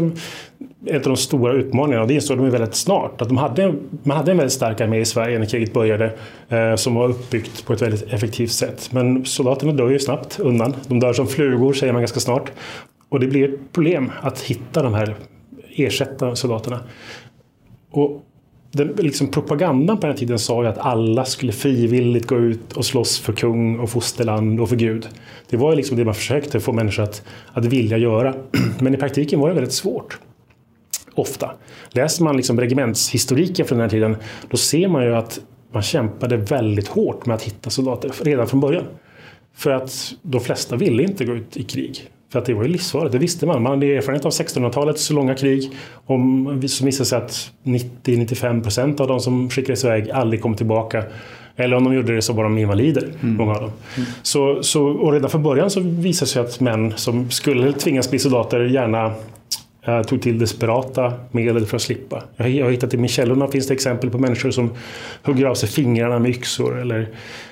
en 0.85 0.95
av 0.95 1.01
de 1.01 1.17
stora 1.17 1.53
utmaningarna 1.53 2.01
och 2.01 2.07
det 2.07 2.13
insåg 2.13 2.37
de 2.37 2.49
väldigt 2.49 2.75
snart. 2.75 3.21
Att 3.21 3.27
de 3.27 3.37
hade, 3.37 3.73
man 4.03 4.17
hade 4.17 4.31
en 4.31 4.37
väldigt 4.37 4.53
stark 4.53 4.81
armé 4.81 4.99
i 4.99 5.05
Sverige 5.05 5.39
när 5.39 5.45
kriget 5.45 5.73
började 5.73 6.13
eh, 6.49 6.75
som 6.75 6.95
var 6.95 7.09
uppbyggt 7.09 7.65
på 7.65 7.73
ett 7.73 7.81
väldigt 7.81 8.13
effektivt 8.13 8.51
sätt. 8.51 8.89
Men 8.91 9.25
soldaterna 9.25 9.73
dör 9.73 9.89
ju 9.89 9.99
snabbt 9.99 10.39
undan. 10.39 10.73
De 10.87 10.99
dör 10.99 11.13
som 11.13 11.27
flugor 11.27 11.73
säger 11.73 11.93
man 11.93 12.01
ganska 12.01 12.19
snart. 12.19 12.51
Och 13.09 13.19
det 13.19 13.27
blir 13.27 13.53
ett 13.53 13.73
problem 13.73 14.11
att 14.21 14.41
hitta 14.41 14.83
de 14.83 14.93
här 14.93 15.15
ersätta 15.77 16.35
soldaterna. 16.35 16.79
Och 17.91 18.23
den, 18.71 18.87
liksom 18.97 19.27
propagandan 19.27 19.97
på 19.97 20.07
den 20.07 20.15
tiden 20.15 20.39
sa 20.39 20.63
ju 20.63 20.69
att 20.69 20.77
alla 20.77 21.25
skulle 21.25 21.51
frivilligt 21.51 22.27
gå 22.27 22.37
ut 22.37 22.73
och 22.73 22.85
slåss 22.85 23.19
för 23.19 23.33
kung 23.33 23.79
och 23.79 23.89
fosterland 23.89 24.59
och 24.59 24.69
för 24.69 24.75
Gud. 24.75 25.07
Det 25.49 25.57
var 25.57 25.75
liksom 25.75 25.97
det 25.97 26.05
man 26.05 26.13
försökte 26.13 26.59
få 26.59 26.73
människor 26.73 27.03
att, 27.03 27.23
att 27.53 27.65
vilja 27.65 27.97
göra. 27.97 28.35
Men 28.79 28.93
i 28.93 28.97
praktiken 28.97 29.39
var 29.39 29.47
det 29.47 29.55
väldigt 29.55 29.73
svårt. 29.73 30.19
Ofta. 31.15 31.51
Läser 31.89 32.23
man 32.23 32.37
liksom 32.37 32.59
regementshistoriken 32.59 33.65
från 33.65 33.77
den 33.77 33.85
här 33.85 33.89
tiden 33.89 34.17
då 34.49 34.57
ser 34.57 34.87
man 34.87 35.03
ju 35.03 35.15
att 35.15 35.39
man 35.71 35.83
kämpade 35.83 36.37
väldigt 36.37 36.87
hårt 36.87 37.25
med 37.25 37.35
att 37.35 37.43
hitta 37.43 37.69
soldater 37.69 38.11
redan 38.23 38.47
från 38.47 38.59
början. 38.59 38.85
För 39.53 39.71
att 39.71 40.13
de 40.21 40.41
flesta 40.41 40.75
ville 40.75 41.03
inte 41.03 41.25
gå 41.25 41.35
ut 41.35 41.57
i 41.57 41.63
krig. 41.63 42.09
För 42.29 42.39
att 42.39 42.45
det 42.45 42.53
var 42.53 42.63
ju 42.63 42.69
livsfarligt, 42.69 43.11
det 43.11 43.17
visste 43.17 43.45
man. 43.45 43.63
Man 43.63 43.71
hade 43.71 43.95
erfarenhet 43.95 44.25
av 44.25 44.31
1600-talets 44.31 45.09
långa 45.09 45.35
krig. 45.35 45.71
Om, 46.05 46.61
så 46.67 46.85
visade 46.85 47.05
sig 47.05 47.17
att 47.17 47.51
90-95 47.63 48.63
procent 48.63 48.99
av 48.99 49.07
de 49.07 49.19
som 49.19 49.49
skickades 49.49 49.83
iväg 49.83 50.11
aldrig 50.11 50.41
kom 50.41 50.55
tillbaka. 50.55 51.03
Eller 51.55 51.77
om 51.77 51.83
de 51.83 51.93
gjorde 51.93 52.15
det 52.15 52.21
så 52.21 52.33
var 52.33 52.43
de 52.43 52.57
invalider, 52.57 53.09
mm. 53.21 53.35
många 53.35 53.51
av 53.51 53.61
dem. 53.61 53.71
Mm. 53.95 54.09
Så, 54.21 54.63
så, 54.63 54.85
och 54.85 55.11
redan 55.11 55.29
från 55.29 55.43
början 55.43 55.69
så 55.69 55.79
visade 55.79 56.25
det 56.25 56.31
sig 56.31 56.41
att 56.41 56.59
män 56.59 56.93
som 56.95 57.31
skulle 57.31 57.73
tvingas 57.73 58.09
bli 58.09 58.19
soldater 58.19 58.59
gärna 58.59 59.13
jag 59.91 60.07
tog 60.07 60.21
till 60.21 60.39
desperata 60.39 61.13
medel 61.31 61.65
för 61.65 61.75
att 61.75 61.81
slippa. 61.81 62.23
Jag 62.35 62.65
har 62.65 62.71
hittat 62.71 62.93
i 62.93 62.97
min 62.97 63.07
källorna 63.07 63.47
finns 63.47 63.67
det 63.67 63.73
exempel 63.73 64.09
på 64.09 64.17
människor 64.17 64.51
som 64.51 64.69
hugger 65.23 65.45
av 65.45 65.55
sig 65.55 65.69
fingrarna 65.69 66.19
med 66.19 66.31
yxor 66.31 66.79
eller 66.79 67.09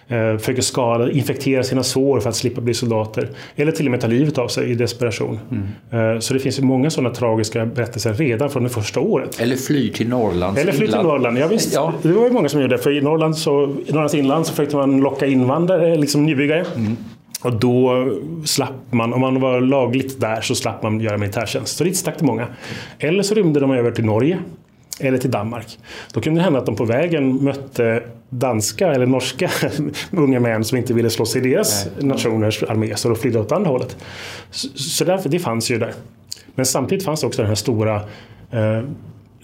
eh, 0.08 0.38
försöker 0.38 0.62
skada, 0.62 1.12
infektera 1.12 1.64
sina 1.64 1.84
sår 1.84 2.20
för 2.20 2.30
att 2.30 2.36
slippa 2.36 2.62
bli 2.62 2.74
soldater. 2.74 3.30
Eller 3.56 3.72
till 3.72 3.86
och 3.88 3.92
med 3.92 4.02
ta 4.02 4.08
livet 4.08 4.38
av 4.38 4.48
sig 4.48 4.72
i 4.72 4.76
desperation. 4.76 5.40
Mm. 5.52 6.14
Eh, 6.16 6.20
så 6.20 6.34
det 6.34 6.40
finns 6.40 6.60
många 6.60 6.90
sådana 6.90 7.16
tragiska 7.16 7.66
berättelser 7.66 8.14
redan 8.14 8.50
från 8.50 8.64
det 8.64 8.70
första 8.70 9.00
året. 9.00 9.40
Eller 9.40 9.56
fly 9.56 9.92
till 9.92 10.10
Norrlands 10.10 10.62
Eller 10.62 10.72
fly 10.72 10.88
till 10.88 10.96
Norrland, 10.96 11.38
ja, 11.38 11.48
visst. 11.48 11.74
Ja. 11.74 11.94
Det 12.02 12.12
var 12.12 12.26
ju 12.26 12.32
många 12.32 12.50
som 12.50 12.62
gjorde 12.62 12.78
det. 12.78 12.84
För 12.84 12.98
i, 12.98 13.02
Norrland 13.02 13.38
så, 13.38 13.64
i 13.88 13.92
Norrlands 13.92 14.14
inland 14.14 14.48
så 14.48 14.54
försökte 14.54 14.76
man 14.76 15.00
locka 15.00 15.26
invandrare, 15.26 15.96
liksom 15.96 16.26
nybyggare. 16.26 16.66
Mm. 16.76 16.98
Och 17.46 17.54
då 17.54 18.08
slapp 18.46 18.92
man, 18.92 19.14
om 19.14 19.22
man 19.22 19.40
var 19.40 19.62
lagligt 19.62 20.22
där 20.22 20.42
så 20.42 20.56
slapp 20.56 20.84
man 20.84 21.00
göra 21.00 21.18
militärtjänst. 21.18 21.78
Så 21.78 21.84
dit 21.84 21.98
stack 21.98 22.20
det 22.20 22.26
många. 22.26 22.48
Eller 23.00 23.24
så 23.24 23.36
rymde 23.36 23.60
de 23.60 23.72
över 23.72 23.92
till 23.92 24.06
Norge 24.06 24.40
eller 25.00 25.18
till 25.18 25.32
Danmark. 25.32 25.80
Då 26.14 26.22
kunde 26.22 26.40
det 26.40 26.44
hända 26.44 26.60
att 26.60 26.66
de 26.66 26.76
på 26.76 26.86
vägen 26.86 27.44
mötte 27.44 28.04
danska 28.30 28.88
eller 28.88 29.06
norska 29.06 29.50
unga 30.12 30.40
män 30.40 30.64
som 30.64 30.78
inte 30.78 30.94
ville 30.94 31.10
slåss 31.10 31.36
i 31.36 31.40
deras 31.40 31.88
Nej. 31.98 32.08
nationers 32.08 32.64
armé, 32.64 32.96
så 32.96 33.10
de 33.10 33.18
flydde 33.18 33.40
åt 33.40 33.52
andra 33.52 33.70
hållet. 33.70 33.98
Så, 34.52 34.68
så 34.76 35.06
därför, 35.06 35.30
det 35.30 35.40
fanns 35.40 35.72
ju 35.72 35.80
där. 35.80 35.94
Men 36.56 36.66
samtidigt 36.66 37.06
fanns 37.06 37.22
det 37.22 37.28
också 37.28 37.42
den 37.42 37.50
här 37.50 37.56
stora 37.56 37.96
eh, 38.52 38.82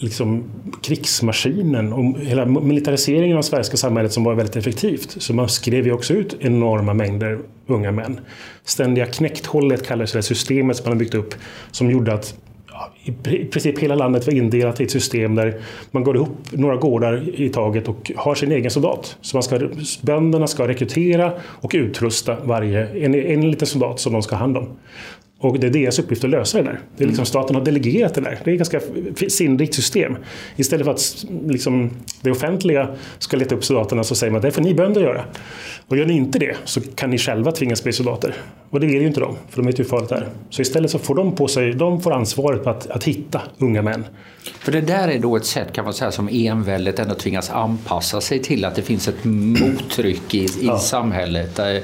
liksom, 0.01 0.43
krigsmaskinen 0.81 1.93
och 1.93 2.19
hela 2.19 2.45
militariseringen 2.45 3.37
av 3.37 3.41
svenska 3.41 3.77
samhället 3.77 4.11
som 4.11 4.23
var 4.23 4.33
väldigt 4.35 4.55
effektivt. 4.55 5.15
Så 5.21 5.33
man 5.33 5.49
skrev 5.49 5.85
ju 5.85 5.93
också 5.93 6.13
ut 6.13 6.37
enorma 6.39 6.93
mängder 6.93 7.39
unga 7.67 7.91
män. 7.91 8.19
Ständiga 8.63 9.05
knäkthållet 9.05 9.87
kallades 9.87 10.11
det 10.11 10.23
systemet 10.23 10.77
som 10.77 10.89
man 10.89 10.97
byggt 10.97 11.15
upp 11.15 11.35
som 11.71 11.91
gjorde 11.91 12.13
att 12.13 12.35
i 13.03 13.45
princip 13.45 13.79
hela 13.79 13.95
landet 13.95 14.25
var 14.25 14.33
indelat 14.33 14.81
i 14.81 14.83
ett 14.83 14.91
system 14.91 15.35
där 15.35 15.61
man 15.91 16.03
går 16.03 16.15
ihop 16.15 16.37
några 16.51 16.75
gårdar 16.75 17.41
i 17.41 17.49
taget 17.49 17.87
och 17.87 18.11
har 18.15 18.35
sin 18.35 18.51
egen 18.51 18.71
soldat. 18.71 19.17
Så 19.21 19.35
man 19.35 19.43
ska, 19.43 19.59
bönderna 20.01 20.47
ska 20.47 20.67
rekrytera 20.67 21.33
och 21.41 21.71
utrusta 21.73 22.37
varje, 22.43 22.87
en, 23.05 23.15
en 23.15 23.51
liten 23.51 23.67
soldat 23.67 23.99
som 23.99 24.13
de 24.13 24.21
ska 24.21 24.35
ha 24.35 24.39
hand 24.39 24.57
om. 24.57 24.69
Och 25.41 25.59
det 25.59 25.67
är 25.67 25.71
deras 25.71 25.99
uppgift 25.99 26.23
att 26.23 26.29
lösa 26.29 26.57
det 26.57 26.63
där. 26.63 26.79
Det 26.97 27.03
är 27.03 27.07
liksom, 27.07 27.25
staten 27.25 27.55
har 27.55 27.65
delegerat 27.65 28.13
det 28.13 28.21
där. 28.21 28.39
Det 28.43 28.51
är 28.51 28.53
ett 28.53 28.71
ganska 28.71 28.79
sinnrikt 29.29 29.73
system. 29.73 30.17
Istället 30.55 30.85
för 30.85 30.91
att 30.91 31.25
liksom, 31.47 31.89
det 32.21 32.31
offentliga 32.31 32.87
ska 33.19 33.37
leta 33.37 33.55
upp 33.55 33.65
soldaterna 33.65 34.03
så 34.03 34.15
säger 34.15 34.31
man 34.31 34.37
att 34.37 34.43
det 34.43 34.51
får 34.51 34.61
ni 34.61 34.73
bönder 34.73 35.01
göra. 35.01 35.25
Och 35.87 35.97
gör 35.97 36.05
ni 36.05 36.13
inte 36.13 36.39
det 36.39 36.57
så 36.65 36.81
kan 36.81 37.09
ni 37.09 37.17
själva 37.17 37.51
tvingas 37.51 37.83
bli 37.83 37.93
soldater. 37.93 38.35
Och 38.69 38.79
det 38.79 38.87
vill 38.87 39.01
ju 39.01 39.07
inte 39.07 39.19
de, 39.19 39.35
för 39.49 39.57
de 39.57 39.65
vet 39.65 39.79
hur 39.79 39.83
farligt 39.83 40.09
det 40.09 40.15
är. 40.15 40.27
Så 40.49 40.61
istället 40.61 40.91
så 40.91 40.99
får 40.99 41.15
de 41.15 41.35
på 41.35 41.47
sig, 41.47 41.73
de 41.73 42.01
får 42.01 42.11
ansvaret 42.11 42.67
att, 42.67 42.87
att 42.87 43.03
hitta 43.03 43.41
unga 43.57 43.81
män. 43.81 44.05
För 44.59 44.71
det 44.71 44.81
där 44.81 45.07
är 45.07 45.19
då 45.19 45.35
ett 45.35 45.45
sätt 45.45 45.73
kan 45.73 45.85
man 45.85 45.93
säga 45.93 46.11
som 46.11 46.29
enväldet 46.31 46.99
ändå 46.99 47.15
tvingas 47.15 47.49
anpassa 47.49 48.21
sig 48.21 48.39
till 48.39 48.65
att 48.65 48.75
det 48.75 48.81
finns 48.81 49.07
ett 49.07 49.23
mottryck 49.23 50.33
i, 50.33 50.43
i 50.43 50.49
ja. 50.61 50.79
samhället. 50.79 51.55
Där, 51.55 51.75
Eh, 51.75 51.83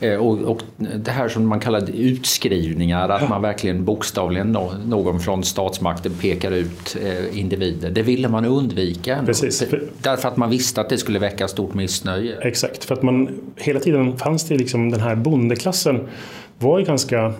och, 0.00 0.38
och, 0.38 0.62
det 0.96 1.10
här 1.10 1.28
som 1.28 1.46
man 1.46 1.60
kallar 1.60 1.90
utskrivningar, 1.90 3.08
att 3.08 3.28
man 3.28 3.42
verkligen 3.42 3.84
bokstavligen 3.84 4.52
någon 4.86 5.20
från 5.20 5.44
statsmakten 5.44 6.12
pekar 6.12 6.50
ut 6.50 6.96
eh, 7.02 7.38
individer. 7.38 7.90
Det 7.90 8.02
ville 8.02 8.28
man 8.28 8.44
undvika. 8.44 9.22
Precis. 9.26 9.64
Därför 10.02 10.28
att 10.28 10.36
man 10.36 10.50
visste 10.50 10.80
att 10.80 10.88
det 10.88 10.98
skulle 10.98 11.18
väcka 11.18 11.48
stort 11.48 11.74
missnöje. 11.74 12.38
Exakt, 12.40 12.84
för 12.84 12.94
att 12.94 13.02
man 13.02 13.40
hela 13.56 13.80
tiden 13.80 14.16
fanns 14.16 14.44
det 14.44 14.56
liksom 14.56 14.90
den 14.90 15.00
här 15.00 15.16
bondeklassen 15.16 16.08
var 16.58 16.78
ju 16.78 16.84
ganska 16.84 17.34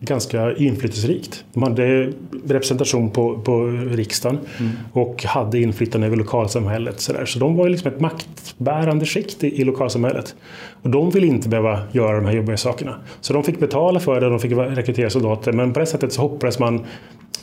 ganska 0.00 0.56
inflytelserikt. 0.56 1.44
De 1.52 1.62
hade 1.62 2.12
representation 2.46 3.10
på, 3.10 3.38
på 3.38 3.66
riksdagen 3.90 4.38
mm. 4.58 4.72
och 4.92 5.24
hade 5.24 5.60
inflytande 5.60 6.06
över 6.06 6.16
lokalsamhället. 6.16 7.00
Så, 7.00 7.12
där. 7.12 7.26
så 7.26 7.38
de 7.38 7.56
var 7.56 7.68
liksom 7.68 7.92
ett 7.92 8.00
maktbärande 8.00 9.06
skikt 9.06 9.44
i, 9.44 9.60
i 9.60 9.64
lokalsamhället. 9.64 10.34
Och 10.82 10.90
de 10.90 11.10
ville 11.10 11.26
inte 11.26 11.48
behöva 11.48 11.80
göra 11.92 12.16
de 12.16 12.26
här 12.26 12.32
jobbiga 12.32 12.56
sakerna. 12.56 12.96
Så 13.20 13.32
de 13.32 13.44
fick 13.44 13.60
betala 13.60 14.00
för 14.00 14.20
det, 14.20 14.28
de 14.28 14.40
fick 14.40 14.52
rekrytera 14.52 15.10
soldater. 15.10 15.52
Men 15.52 15.72
på 15.72 15.80
det 15.80 15.86
sättet 15.86 16.12
så 16.12 16.20
hoppades 16.22 16.58
man 16.58 16.84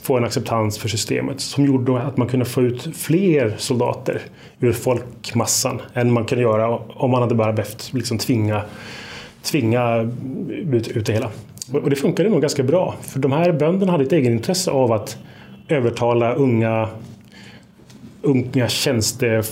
få 0.02 0.16
en 0.16 0.24
acceptans 0.24 0.78
för 0.78 0.88
systemet 0.88 1.40
som 1.40 1.64
gjorde 1.64 2.02
att 2.02 2.16
man 2.16 2.28
kunde 2.28 2.44
få 2.44 2.62
ut 2.62 2.96
fler 2.96 3.54
soldater 3.58 4.20
ur 4.60 4.72
folkmassan 4.72 5.80
än 5.94 6.12
man 6.12 6.24
kunde 6.24 6.42
göra 6.42 6.78
om 6.78 7.10
man 7.10 7.22
hade 7.22 7.34
bara 7.34 7.52
behövt 7.52 7.90
liksom 7.92 8.18
tvinga, 8.18 8.62
tvinga 9.42 10.10
ut, 10.72 10.88
ut 10.88 11.06
det 11.06 11.12
hela. 11.12 11.30
Och 11.72 11.90
det 11.90 11.96
funkade 11.96 12.28
nog 12.28 12.40
ganska 12.40 12.62
bra. 12.62 12.94
För 13.02 13.18
de 13.18 13.32
här 13.32 13.52
bönderna 13.52 13.92
hade 13.92 14.04
ett 14.04 14.12
egenintresse 14.12 14.70
av 14.70 14.92
att 14.92 15.18
övertala 15.68 16.34
unga 16.34 16.88
unga 18.24 18.68
tjänste, 18.68 19.42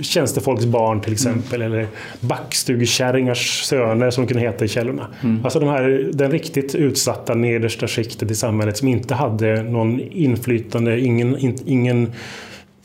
tjänstefolks 0.00 0.64
barn 0.64 1.00
till 1.00 1.12
exempel. 1.12 1.62
Mm. 1.62 1.72
Eller 1.72 1.88
backstugekärringars 2.20 3.62
söner 3.62 4.10
som 4.10 4.24
det 4.24 4.28
kunde 4.28 4.42
heta 4.42 4.64
i 4.64 4.68
källorna. 4.68 5.06
Mm. 5.22 5.44
Alltså 5.44 5.60
de 5.60 5.68
här, 5.68 6.10
den 6.12 6.30
riktigt 6.30 6.74
utsatta 6.74 7.34
nedersta 7.34 7.88
skiktet 7.88 8.30
i 8.30 8.34
samhället 8.34 8.76
som 8.76 8.88
inte 8.88 9.14
hade 9.14 9.62
någon 9.62 10.00
inflytande, 10.00 11.00
ingen, 11.00 11.38
in, 11.38 11.58
ingen 11.66 12.12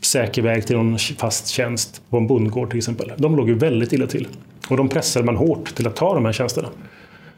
säker 0.02 0.42
väg 0.42 0.68
till 0.68 0.76
någon 0.76 0.98
fast 0.98 1.48
tjänst 1.48 2.02
på 2.10 2.18
en 2.18 2.28
bondgård 2.28 2.70
till 2.70 2.78
exempel. 2.78 3.12
De 3.18 3.36
låg 3.36 3.50
ju 3.50 3.56
väldigt 3.56 3.94
illa 3.94 4.08
till. 4.08 4.28
Och 4.70 4.78
de 4.78 4.90
pressade 4.90 5.26
man 5.26 5.36
hårt 5.36 5.76
till 5.76 5.88
att 5.88 5.96
ta 5.96 6.14
de 6.14 6.26
här 6.26 6.34
tjänsterna. 6.34 6.68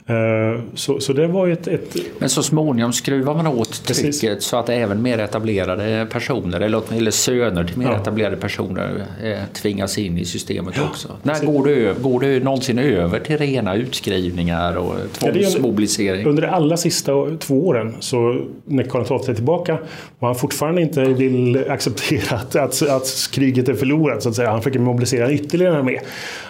Eh, 0.09 0.59
så, 0.73 0.99
så 0.99 1.13
det 1.13 1.27
var 1.27 1.47
ett, 1.47 1.67
ett... 1.67 1.95
Men 2.19 2.29
så 2.29 2.43
småningom 2.43 2.93
skruvar 2.93 3.35
man 3.35 3.47
åt 3.47 3.83
trycket 3.83 4.05
Precis. 4.05 4.43
så 4.43 4.57
att 4.57 4.69
även 4.69 5.01
mer 5.01 5.17
etablerade 5.19 6.07
personer 6.11 6.59
eller, 6.59 6.81
eller 6.93 7.11
söner 7.11 7.63
till 7.63 7.77
mer 7.77 7.85
ja. 7.85 7.95
etablerade 7.95 8.35
personer 8.35 9.05
eh, 9.23 9.37
tvingas 9.53 9.97
in 9.97 10.17
i 10.17 10.25
systemet 10.25 10.73
ja. 10.77 10.83
också. 10.89 11.07
När 11.23 11.45
går 11.45 11.65
det, 11.65 12.01
går 12.01 12.19
det 12.19 12.43
någonsin 12.43 12.79
över 12.79 13.19
till 13.19 13.37
rena 13.37 13.75
utskrivningar 13.75 14.77
och 14.77 14.95
tvångsmobilisering? 15.13 16.27
Under 16.27 16.41
de 16.41 16.47
allra 16.47 16.77
sista 16.77 17.11
två 17.39 17.67
åren, 17.67 17.95
så 17.99 18.41
när 18.65 18.83
Karl 18.83 19.03
XII 19.03 19.31
är 19.31 19.35
tillbaka 19.35 19.77
och 20.19 20.27
han 20.27 20.35
fortfarande 20.35 20.81
inte 20.81 21.03
vill 21.03 21.69
acceptera 21.69 22.35
att, 22.37 22.55
att, 22.55 22.81
att 22.81 23.29
kriget 23.31 23.69
är 23.69 23.73
förlorat, 23.73 24.23
så 24.23 24.29
att 24.29 24.35
säga. 24.35 24.51
han 24.51 24.61
försöker 24.61 24.79
mobilisera 24.79 25.31
ytterligare 25.31 25.77
armé. 25.77 25.99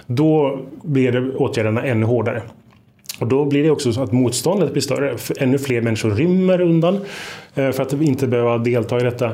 Då 0.08 0.60
blir 0.84 1.12
det 1.12 1.36
åtgärderna 1.36 1.86
ännu 1.86 2.06
hårdare. 2.06 2.42
Och 3.20 3.28
då 3.28 3.46
blir 3.46 3.64
det 3.64 3.72
också 3.72 3.94
så 3.94 4.04
att 4.04 4.12
motståndet 4.12 4.72
blir 4.72 4.82
större. 4.82 5.16
Ännu 5.38 5.58
fler 5.60 5.82
människor 5.82 6.12
rymmer 6.12 6.62
undan 6.62 6.96
eh, 7.56 7.72
för 7.72 7.82
att 7.82 7.94
inte 7.94 8.28
behöva 8.28 8.58
delta 8.58 9.00
i 9.00 9.04
detta. 9.04 9.26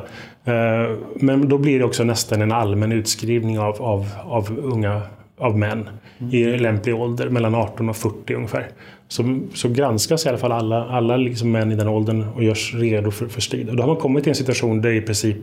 Eh, 0.44 0.96
men 1.16 1.50
då 1.50 1.58
blir 1.58 1.80
det 1.80 1.86
också 1.86 2.04
nästan 2.04 2.42
en 2.42 2.52
allmän 2.52 2.92
utskrivning 2.92 3.60
av, 3.60 3.82
av, 3.82 4.08
av 4.26 4.60
unga 4.64 5.02
av 5.38 5.58
män 5.58 5.90
i 6.32 6.44
lämplig 6.46 6.96
ålder, 6.96 7.30
mellan 7.30 7.56
18 7.56 7.90
och 7.90 7.96
40 7.96 8.34
ungefär. 8.34 8.68
Så, 9.08 9.40
så 9.54 9.70
granskas 9.70 10.26
i 10.26 10.30
alla 10.30 10.38
fall 10.38 10.52
alla, 10.52 10.86
alla 10.86 11.18
liksom 11.18 11.52
män 11.52 11.72
i 11.72 11.76
den 11.76 11.88
åldern 11.88 12.26
och 12.36 12.44
görs 12.44 12.74
redo 12.74 13.12
för, 13.12 13.28
för 13.28 13.42
strid. 13.42 13.70
Och 13.70 13.76
då 13.76 13.84
har 13.84 13.88
man 13.88 13.98
kommit 13.98 14.24
till 14.24 14.32
en 14.32 14.36
situation 14.36 14.82
där 14.82 14.90
i 14.90 15.02
princip 15.02 15.38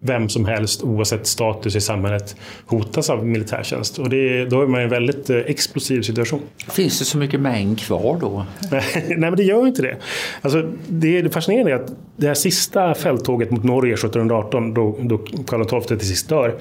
vem 0.00 0.28
som 0.28 0.44
helst 0.44 0.82
oavsett 0.82 1.26
status 1.26 1.76
i 1.76 1.80
samhället 1.80 2.36
hotas 2.66 3.10
av 3.10 3.26
militärtjänst. 3.26 3.98
Och 3.98 4.10
det, 4.10 4.44
då 4.44 4.62
är 4.62 4.66
man 4.66 4.80
i 4.80 4.84
en 4.84 4.90
väldigt 4.90 5.30
eh, 5.30 5.36
explosiv 5.36 6.02
situation. 6.02 6.40
Finns 6.70 6.98
det 6.98 7.04
så 7.04 7.18
mycket 7.18 7.40
män 7.40 7.76
kvar 7.76 8.18
då? 8.20 8.46
Nej, 8.70 9.16
men 9.18 9.36
det 9.36 9.42
gör 9.42 9.66
inte 9.66 9.82
det. 9.82 9.96
Alltså, 10.42 10.70
det, 10.88 11.22
det 11.22 11.30
fascinerande 11.30 11.72
är 11.72 11.76
att 11.76 11.92
det 12.16 12.26
här 12.26 12.34
sista 12.34 12.94
fälttåget 12.94 13.50
mot 13.50 13.64
Norge 13.64 13.94
1718, 13.94 14.74
då, 14.74 14.96
då 15.00 15.18
Karl 15.46 15.80
XII 15.80 15.98
till 15.98 16.08
sist 16.08 16.28
dör, 16.28 16.54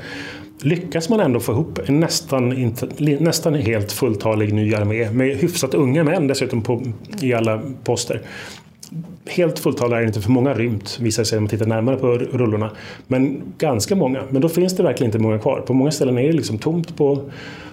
lyckas 0.62 1.10
man 1.10 1.20
ändå 1.20 1.40
få 1.40 1.52
ihop 1.52 1.80
en 1.86 2.00
nästan, 2.00 2.74
nästan 3.20 3.54
helt 3.54 3.92
fulltalig 3.92 4.54
ny 4.54 4.76
armé 4.76 5.12
med 5.12 5.38
hyfsat 5.38 5.74
unga 5.74 6.04
män 6.04 6.28
dessutom 6.28 6.62
på, 6.62 6.84
i 7.22 7.34
alla 7.34 7.62
poster. 7.84 8.22
Helt 9.28 9.60
fulltaliga 9.60 10.00
är 10.00 10.06
inte, 10.06 10.22
för 10.22 10.32
många 10.32 10.54
rymt 10.54 11.00
visar 11.02 11.24
sig 11.24 11.38
om 11.38 11.44
man 11.44 11.50
tittar 11.50 11.66
närmare 11.66 11.98
på 11.98 12.08
rullorna. 12.18 12.72
Men 13.08 13.42
ganska 13.58 13.96
många. 13.96 14.24
Men 14.30 14.42
då 14.42 14.50
finns 14.50 14.76
det 14.76 14.84
verkligen 14.84 15.08
inte 15.08 15.20
många 15.20 15.40
kvar. 15.40 15.62
På 15.62 15.74
många 15.74 15.92
ställen 15.92 16.18
är 16.18 16.28
det 16.28 16.34
liksom 16.34 16.58
tomt 16.58 16.98
på 16.98 17.22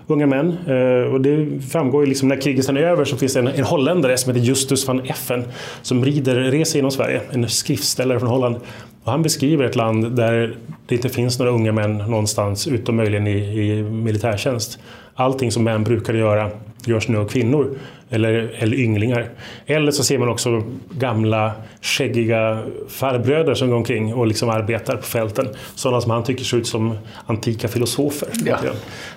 unga 0.07 0.27
män. 0.27 0.57
Eh, 0.67 1.13
och 1.13 1.21
det 1.21 1.61
framgår 1.71 2.03
ju 2.03 2.09
liksom 2.09 2.29
när 2.29 2.41
kriget 2.41 2.69
är 2.69 2.77
över 2.77 3.05
så 3.05 3.17
finns 3.17 3.35
det 3.35 3.41
en, 3.41 3.49
en 3.49 3.65
holländare 3.65 4.19
som 4.19 4.35
heter 4.35 4.47
Justus 4.47 4.87
van 4.87 5.01
Effen 5.01 5.45
som 5.83 6.05
rider, 6.05 6.35
reser 6.35 6.79
genom 6.79 6.91
Sverige. 6.91 7.21
En 7.31 7.49
skriftställare 7.49 8.19
från 8.21 8.29
Holland. 8.29 8.57
Och 9.05 9.13
han 9.13 9.23
beskriver 9.23 9.65
ett 9.65 9.77
land 9.77 10.17
där 10.17 10.57
det 10.87 10.95
inte 10.95 11.09
finns 11.09 11.39
några 11.39 11.53
unga 11.53 11.73
män 11.73 11.99
någonstans 11.99 12.67
utom 12.67 12.97
möjligen 12.97 13.27
i, 13.27 13.39
i 13.39 13.83
militärtjänst. 13.83 14.79
Allting 15.15 15.53
som 15.53 15.65
män 15.65 15.85
brukar 15.85 16.15
göra 16.15 16.51
görs 16.87 17.09
nu 17.09 17.19
av 17.19 17.29
kvinnor 17.29 17.79
eller, 18.11 18.55
eller 18.59 18.77
ynglingar. 18.77 19.29
Eller 19.67 19.93
så 19.93 20.05
ser 20.05 20.19
man 20.19 20.29
också 20.29 20.63
gamla 20.91 21.53
skäggiga 21.81 22.63
farbröder 22.89 23.55
som 23.55 23.69
går 23.69 23.77
omkring 23.77 24.15
och 24.15 24.27
liksom 24.27 24.51
arbetar 24.51 24.97
på 24.97 25.03
fälten. 25.03 25.49
Sådana 25.75 26.01
som 26.01 26.11
han 26.11 26.25
tycker 26.25 26.45
ser 26.45 26.57
ut 26.57 26.67
som 26.67 26.99
antika 27.27 27.69
filosofer. 27.69 28.29
Ja. 28.45 28.59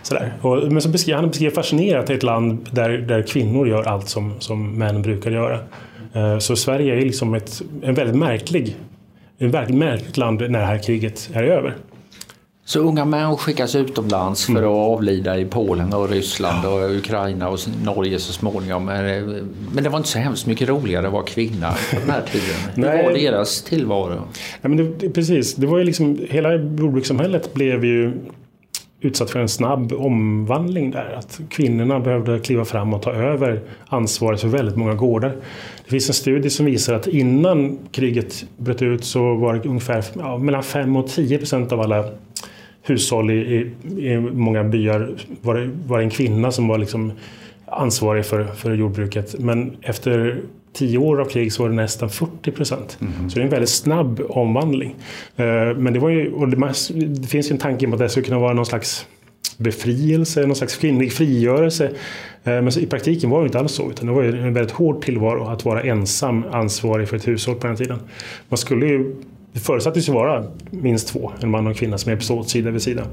Sådär. 0.01 0.33
Och, 0.41 0.71
men 0.71 0.81
så 0.81 0.89
beskriver, 0.89 1.19
han 1.19 1.29
beskriver 1.29 1.51
fascinerat 1.55 2.09
ett 2.09 2.23
land 2.23 2.69
där, 2.71 2.89
där 2.89 3.21
kvinnor 3.21 3.67
gör 3.67 3.83
allt 3.83 4.09
som, 4.09 4.33
som 4.39 4.73
män 4.73 5.01
brukar 5.01 5.31
göra. 5.31 5.59
Uh, 6.15 6.37
så 6.37 6.55
Sverige 6.55 6.95
är 6.95 7.01
liksom 7.01 7.33
ett, 7.33 7.61
en 7.83 7.93
väldigt 7.93 8.15
märklig, 8.15 8.75
en 9.37 9.51
väldigt 9.51 9.75
märkligt 9.75 10.17
land 10.17 10.41
när 10.41 10.59
det 10.59 10.65
här 10.65 10.77
kriget 10.77 11.29
är 11.33 11.43
över. 11.43 11.75
Så 12.67 12.79
unga 12.79 13.05
män 13.05 13.37
skickas 13.37 13.75
utomlands 13.75 14.45
för 14.45 14.51
mm. 14.51 14.63
att 14.63 14.69
avlida 14.69 15.39
i 15.39 15.45
Polen 15.45 15.93
och 15.93 16.09
Ryssland 16.09 16.65
och 16.65 16.95
Ukraina 16.95 17.49
och 17.49 17.59
Norge 17.83 18.19
så 18.19 18.33
småningom. 18.33 18.85
Men 18.85 19.83
det 19.83 19.89
var 19.89 19.97
inte 19.97 20.09
så 20.09 20.19
hemskt 20.19 20.45
mycket 20.45 20.69
roligare 20.69 21.07
att 21.07 21.13
vara 21.13 21.23
kvinna 21.23 21.71
på 21.71 21.99
den 21.99 22.09
här 22.09 22.21
tiden. 22.31 22.91
Hur 22.93 23.03
var 23.03 23.13
deras 23.13 23.63
tillvaro? 23.63 24.21
Ja, 24.61 24.69
men 24.69 24.97
det, 24.97 25.09
precis, 25.09 25.55
det 25.55 25.67
var 25.67 25.77
ju 25.77 25.83
liksom, 25.83 26.19
hela 26.29 26.53
jordbrukssamhället 26.55 27.53
blev 27.53 27.85
ju 27.85 28.13
utsatt 29.01 29.29
för 29.29 29.39
en 29.39 29.49
snabb 29.49 29.93
omvandling 29.93 30.91
där. 30.91 31.15
Att 31.17 31.39
kvinnorna 31.49 31.99
behövde 31.99 32.39
kliva 32.39 32.65
fram 32.65 32.93
och 32.93 33.01
ta 33.01 33.11
över 33.11 33.61
ansvaret 33.87 34.41
för 34.41 34.47
väldigt 34.47 34.75
många 34.75 34.93
gårdar. 34.93 35.35
Det 35.83 35.89
finns 35.89 36.09
en 36.09 36.15
studie 36.15 36.49
som 36.49 36.65
visar 36.65 36.93
att 36.93 37.07
innan 37.07 37.77
kriget 37.91 38.45
bröt 38.57 38.81
ut 38.81 39.05
så 39.05 39.35
var 39.35 39.53
det 39.53 39.69
ungefär 39.69 40.05
ja, 40.13 40.37
mellan 40.37 40.63
5 40.63 40.95
och 40.95 41.07
10 41.07 41.37
procent 41.37 41.71
av 41.71 41.81
alla 41.81 42.05
hushåll 42.85 43.31
i, 43.31 43.33
i, 43.33 43.71
i 44.11 44.19
många 44.19 44.63
byar 44.63 45.15
var 45.41 45.55
det, 45.55 45.69
var 45.87 45.97
det 45.97 46.03
en 46.03 46.09
kvinna 46.09 46.51
som 46.51 46.67
var 46.67 46.77
liksom 46.77 47.11
ansvarig 47.65 48.25
för, 48.25 48.45
för 48.45 48.73
jordbruket. 48.73 49.35
Men 49.39 49.77
efter 49.81 50.41
tio 50.73 50.97
år 50.97 51.21
av 51.21 51.25
krig 51.25 51.53
så 51.53 51.63
var 51.63 51.69
det 51.69 51.75
nästan 51.75 52.09
40 52.09 52.51
procent. 52.51 52.97
Mm. 53.01 53.29
Så 53.29 53.35
det 53.35 53.41
är 53.41 53.43
en 53.43 53.49
väldigt 53.49 53.69
snabb 53.69 54.21
omvandling. 54.29 54.95
Uh, 55.39 55.45
men 55.77 55.93
det, 55.93 55.99
var 55.99 56.09
ju, 56.09 56.31
och 56.31 56.49
det, 56.49 56.73
det, 56.95 57.27
finns 57.27 57.49
ju 57.49 57.53
en 57.53 57.57
tanke 57.57 57.85
om 57.85 57.93
att 57.93 57.99
det 57.99 58.09
skulle 58.09 58.25
kunna 58.25 58.39
vara 58.39 58.53
någon 58.53 58.65
slags 58.65 59.05
befrielse, 59.57 60.45
någon 60.45 60.55
slags 60.55 60.77
kvinnlig 60.77 61.13
frigörelse. 61.13 61.85
Uh, 61.87 61.93
men 62.43 62.79
i 62.79 62.85
praktiken 62.85 63.29
var 63.29 63.39
det 63.39 63.45
inte 63.45 63.59
alls 63.59 63.71
så, 63.71 63.89
utan 63.89 64.07
det 64.07 64.13
var 64.13 64.23
en 64.23 64.53
väldigt 64.53 64.75
hård 64.75 65.01
tillvaro 65.01 65.47
att 65.47 65.65
vara 65.65 65.81
ensam 65.81 66.43
ansvarig 66.51 67.09
för 67.09 67.17
ett 67.17 67.27
hushåll 67.27 67.55
på 67.55 67.67
den 67.67 67.75
tiden. 67.75 67.99
Man 68.49 68.57
skulle 68.57 68.85
ju 68.85 69.15
det 69.55 69.61
förutsattes 69.61 70.09
ju 70.09 70.13
vara 70.13 70.43
minst 70.69 71.07
två, 71.07 71.31
en 71.41 71.49
man 71.49 71.65
och 71.65 71.71
en 71.71 71.77
kvinna 71.77 71.97
som 71.97 72.09
hjälps 72.09 72.29
åt 72.29 72.49
sida 72.49 72.71
vid 72.71 72.81
sida. 72.81 73.03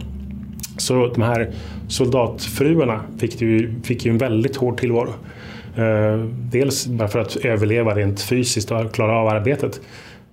Så 0.79 1.07
de 1.07 1.23
här 1.23 1.53
soldatfruarna 1.89 3.01
fick 3.19 3.41
ju, 3.41 3.75
fick 3.83 4.05
ju 4.05 4.11
en 4.11 4.19
väldigt 4.19 4.57
hård 4.57 4.81
tillvaro. 4.81 5.15
Eh, 5.77 6.25
dels 6.51 6.87
bara 6.87 7.09
för 7.09 7.19
att 7.19 7.37
överleva 7.37 7.95
rent 7.95 8.21
fysiskt 8.21 8.71
och 8.71 8.95
klara 8.95 9.13
av 9.13 9.29
arbetet. 9.29 9.81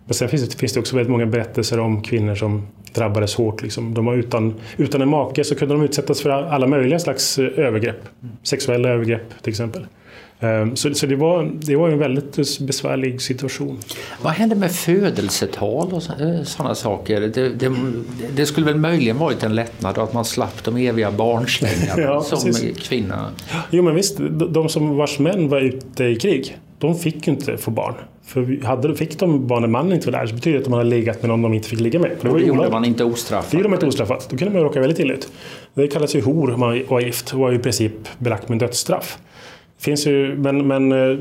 Men 0.06 0.14
sen 0.14 0.30
finns 0.30 0.50
det, 0.50 0.60
finns 0.60 0.74
det 0.74 0.80
också 0.80 0.96
väldigt 0.96 1.12
många 1.12 1.26
berättelser 1.26 1.80
om 1.80 2.02
kvinnor 2.02 2.36
som 2.36 2.68
drabbades 2.94 3.36
hårt. 3.36 3.62
Liksom. 3.62 3.94
De 3.94 4.06
var 4.06 4.16
utan, 4.16 4.54
utan 4.78 5.02
en 5.02 5.10
make 5.10 5.44
så 5.44 5.56
kunde 5.56 5.74
de 5.76 5.84
utsättas 5.84 6.22
för 6.22 6.30
alla 6.30 6.68
möjliga 6.68 7.00
slags 7.00 7.40
eh, 7.40 7.60
övergrepp. 7.60 8.02
Sexuella 8.44 8.90
övergrepp 8.90 9.44
till 9.44 9.50
exempel. 9.50 9.86
Ehm, 10.40 10.76
så, 10.76 10.94
så 10.94 11.06
det, 11.06 11.16
var, 11.16 11.52
det 11.54 11.76
var 11.76 11.90
en 11.90 12.00
väldigt 12.00 12.60
besvärlig 12.60 13.22
situation. 13.22 13.80
Vad 14.22 14.34
hände 14.34 14.56
med 14.56 14.72
födelsetal 14.72 15.94
och 15.94 16.04
sådana 16.04 16.76
saker? 16.76 17.22
Det, 17.22 17.50
det, 17.50 17.72
det, 18.36 18.46
skulle 18.46 18.66
väl 18.66 18.78
möjligen 18.78 19.18
varit 19.18 19.44
en 19.44 19.56
lättnad 19.56 19.98
att 19.98 20.14
man 20.14 20.26
slapp 20.26 20.64
de 20.64 20.78
eviga 20.78 21.12
barnslängarna 21.12 22.02
ja, 22.02 22.22
som 22.22 22.44
precis. 22.46 22.88
kvinna? 22.88 23.30
Jo 23.72 23.84
men 23.84 23.96
visst, 23.96 24.18
de 24.50 24.70
som 24.70 24.98
vars 24.98 25.20
män 25.20 25.50
var 25.50 25.60
ute 25.60 26.04
i 26.04 26.16
krig, 26.16 26.58
de 26.78 26.96
fick 26.96 27.28
ju 27.28 27.34
inte 27.34 27.58
få 27.58 27.72
barn. 27.72 27.94
För 28.26 28.66
hade, 28.66 28.96
fick 28.96 29.20
de 29.20 29.48
barn 29.48 29.62
när 29.62 29.70
mannen 29.70 29.94
inte 29.94 30.12
var 30.12 30.20
där 30.20 30.28
så 30.28 30.36
betyder 30.36 30.58
det 30.58 30.60
att 30.60 30.66
de 30.66 30.74
hade 30.74 30.90
legat 30.90 31.22
med 31.22 31.30
någon 31.30 31.42
de 31.42 31.54
inte 31.54 31.70
fick 31.70 31.80
ligga 31.80 32.00
med. 32.00 32.12
För 32.18 32.28
det, 32.28 32.34
var 32.34 32.40
det 32.40 32.46
gjorde 32.46 32.70
man 32.70 32.86
inte 32.86 33.04
ostraffat? 33.04 33.52
Det 33.52 33.58
gjorde 33.58 33.70
man 33.70 33.78
inte 33.78 33.88
ostraffat. 33.88 34.28
Då 34.30 34.38
kunde 34.38 34.54
man 34.54 34.64
råka 34.64 34.80
väldigt 34.80 35.00
illa 35.00 35.14
ut. 35.14 35.32
Det 35.74 35.88
kallas 35.88 36.16
ju 36.16 36.22
hor 36.22 36.54
om 36.54 36.60
man 36.60 36.84
var 36.88 37.02
gift 37.02 37.34
och 37.34 37.40
var 37.40 37.54
i 37.54 37.60
princip 37.60 37.94
belagt 38.20 38.50
med 38.50 38.60
dödsstraff. 38.60 39.18
Finns 39.80 40.08
ju, 40.08 40.36
men, 40.38 40.68
men 40.68 40.92
eh, 40.92 41.18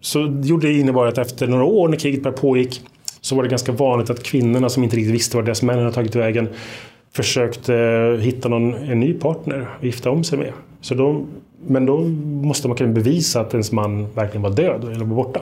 så 0.00 0.40
gjorde 0.42 0.66
det 0.66 0.74
innebar 0.74 1.06
att 1.06 1.18
efter 1.18 1.46
några 1.46 1.64
år 1.64 1.88
när 1.88 1.96
kriget 1.96 2.36
pågick 2.36 2.80
så 3.20 3.36
var 3.36 3.42
det 3.42 3.48
ganska 3.48 3.72
vanligt 3.72 4.10
att 4.10 4.22
kvinnorna 4.22 4.68
som 4.68 4.82
inte 4.82 4.96
riktigt 4.96 5.14
visste 5.14 5.36
var 5.36 5.44
deras 5.44 5.62
män 5.62 5.78
hade 5.78 5.92
tagit 5.92 6.16
vägen 6.16 6.48
försökte 7.12 7.74
eh, 7.74 8.20
hitta 8.20 8.48
någon, 8.48 8.74
en 8.74 9.00
ny 9.00 9.14
partner 9.14 9.68
att 9.78 9.84
gifta 9.84 10.10
om 10.10 10.24
sig 10.24 10.38
med. 10.38 10.52
Så 10.80 10.94
då, 10.94 11.26
men 11.66 11.86
då 11.86 12.00
måste 12.48 12.68
man 12.68 12.76
kunna 12.76 12.92
bevisa 12.92 13.40
att 13.40 13.54
ens 13.54 13.72
man 13.72 14.12
verkligen 14.14 14.42
var 14.42 14.50
död 14.50 14.84
eller 14.84 15.04
var 15.04 15.16
borta. 15.16 15.40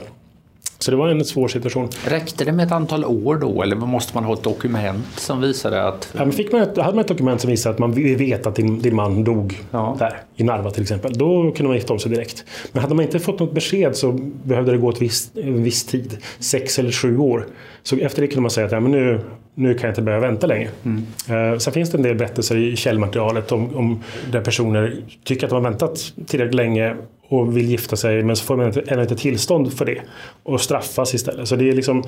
Så 0.82 0.90
det 0.90 0.96
var 0.96 1.08
en 1.08 1.24
svår 1.24 1.48
situation. 1.48 1.88
Räckte 2.04 2.44
det 2.44 2.52
med 2.52 2.66
ett 2.66 2.72
antal 2.72 3.04
år 3.04 3.36
då 3.36 3.62
eller 3.62 3.76
måste 3.76 4.14
man 4.14 4.24
ha 4.24 4.34
ett 4.34 4.42
dokument 4.42 5.06
som 5.16 5.40
visade 5.40 5.88
att... 5.88 6.08
Ja, 6.12 6.24
men 6.24 6.32
fick 6.32 6.52
man 6.52 6.62
ett, 6.62 6.76
hade 6.76 6.94
man 6.94 6.98
ett 6.98 7.08
dokument 7.08 7.40
som 7.40 7.50
visade 7.50 7.72
att 7.72 7.78
man 7.78 7.92
vet 8.16 8.46
att 8.46 8.54
din, 8.54 8.82
din 8.82 8.96
man 8.96 9.24
dog 9.24 9.58
ja. 9.70 9.96
där, 9.98 10.22
i 10.36 10.44
Narva 10.44 10.70
till 10.70 10.82
exempel, 10.82 11.12
då 11.12 11.52
kunde 11.52 11.68
man 11.68 11.74
gifta 11.74 11.92
om 11.92 11.98
sig 11.98 12.10
direkt. 12.10 12.44
Men 12.72 12.82
hade 12.82 12.94
man 12.94 13.04
inte 13.04 13.18
fått 13.18 13.40
något 13.40 13.52
besked 13.52 13.96
så 13.96 14.12
behövde 14.42 14.72
det 14.72 14.78
gå 14.78 14.90
ett 14.90 15.02
visst, 15.02 15.38
en 15.38 15.62
viss 15.62 15.84
tid, 15.84 16.16
sex 16.38 16.78
eller 16.78 16.92
sju 16.92 17.18
år. 17.18 17.46
Så 17.82 17.96
efter 17.96 18.22
det 18.22 18.28
kunde 18.28 18.40
man 18.40 18.50
säga 18.50 18.66
att 18.66 18.72
ja, 18.72 18.80
men 18.80 18.90
nu, 18.90 19.20
nu 19.54 19.74
kan 19.74 19.82
jag 19.82 19.90
inte 19.90 20.02
börja 20.02 20.20
vänta 20.20 20.46
längre. 20.46 20.68
Mm. 20.84 21.52
Uh, 21.52 21.58
sen 21.58 21.72
finns 21.72 21.90
det 21.90 21.98
en 21.98 22.02
del 22.02 22.16
berättelser 22.16 22.56
i 22.56 22.76
källmaterialet 22.76 23.52
om, 23.52 23.76
om 23.76 24.02
där 24.32 24.40
personer 24.40 24.96
tycker 25.24 25.46
att 25.46 25.50
de 25.50 25.64
har 25.64 25.70
väntat 25.70 26.12
tillräckligt 26.26 26.54
länge 26.54 26.96
och 27.28 27.56
vill 27.56 27.66
gifta 27.66 27.96
sig 27.96 28.22
men 28.22 28.36
så 28.36 28.44
får 28.44 28.56
man 28.56 28.66
inte, 28.66 28.80
ännu 28.80 29.02
inte 29.02 29.16
tillstånd 29.16 29.72
för 29.72 29.84
det 29.84 30.00
och 30.42 30.60
straffas 30.60 31.14
istället. 31.14 31.48
Så 31.48 31.56
det 31.56 31.68
är 31.68 31.72
liksom 31.72 32.04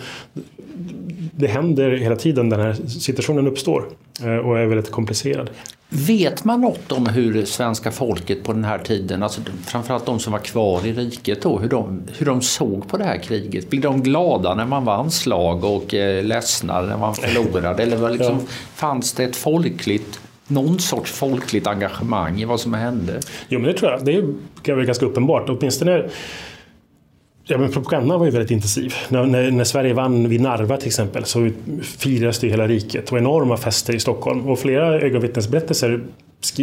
det 1.36 1.46
händer 1.46 1.90
hela 1.90 2.16
tiden 2.16 2.50
den 2.50 2.60
här 2.60 2.74
situationen 2.74 3.46
uppstår 3.46 3.84
eh, 4.22 4.36
och 4.36 4.58
är 4.58 4.66
väldigt 4.66 4.90
komplicerad. 4.90 5.50
Vet 5.94 6.44
man 6.44 6.60
något 6.60 6.92
om 6.92 7.06
hur 7.06 7.44
svenska 7.44 7.90
folket 7.90 8.44
på 8.44 8.52
den 8.52 8.64
här 8.64 8.78
tiden, 8.78 9.22
alltså 9.22 9.40
framförallt 9.66 10.06
de 10.06 10.18
som 10.18 10.32
var 10.32 10.40
kvar 10.40 10.86
i 10.86 10.92
riket 10.92 11.42
då, 11.42 11.58
hur 11.58 11.68
de, 11.68 12.02
hur 12.18 12.26
de 12.26 12.42
såg 12.42 12.88
på 12.88 12.96
det 12.96 13.04
här 13.04 13.18
kriget? 13.18 13.70
Blev 13.70 13.82
de 13.82 14.02
glada 14.02 14.54
när 14.54 14.66
man 14.66 14.84
vann 14.84 15.10
slag 15.10 15.64
och 15.64 15.94
eh, 15.94 16.24
ledsna 16.24 16.80
när 16.80 16.96
man 16.96 17.14
förlorade? 17.14 17.82
Eller 17.82 18.10
liksom, 18.10 18.34
ja. 18.34 18.46
fanns 18.74 19.12
det 19.12 19.24
ett 19.24 19.36
folkligt 19.36 20.20
någon 20.46 20.78
sorts 20.78 21.12
folkligt 21.12 21.66
engagemang 21.66 22.40
i 22.40 22.44
vad 22.44 22.60
som 22.60 22.74
hände? 22.74 23.20
Jo, 23.48 23.58
men 23.58 23.68
det 23.72 23.78
tror 23.78 23.90
jag. 23.90 24.04
Det 24.04 24.12
är 24.72 24.82
ganska 24.82 25.06
uppenbart. 25.06 25.48
Åtminstone 25.48 26.08
Ja, 27.44 27.58
men 27.58 27.72
propagandan 27.72 28.18
var 28.18 28.26
ju 28.26 28.32
väldigt 28.32 28.50
intensiv. 28.50 28.94
När, 29.08 29.26
när, 29.26 29.50
när, 29.50 29.64
Sverige 29.64 29.94
vann 29.94 30.28
vid 30.28 30.40
Narva 30.40 30.76
till 30.76 30.86
exempel 30.86 31.24
så 31.24 31.50
firades 31.82 32.38
det 32.38 32.46
i 32.46 32.50
hela 32.50 32.66
riket. 32.66 33.12
och 33.12 33.18
enorma 33.18 33.56
fester 33.56 33.94
i 33.94 34.00
Stockholm. 34.00 34.48
Och 34.48 34.58
flera 34.58 35.00
ögonvittnesberättelser 35.00 36.00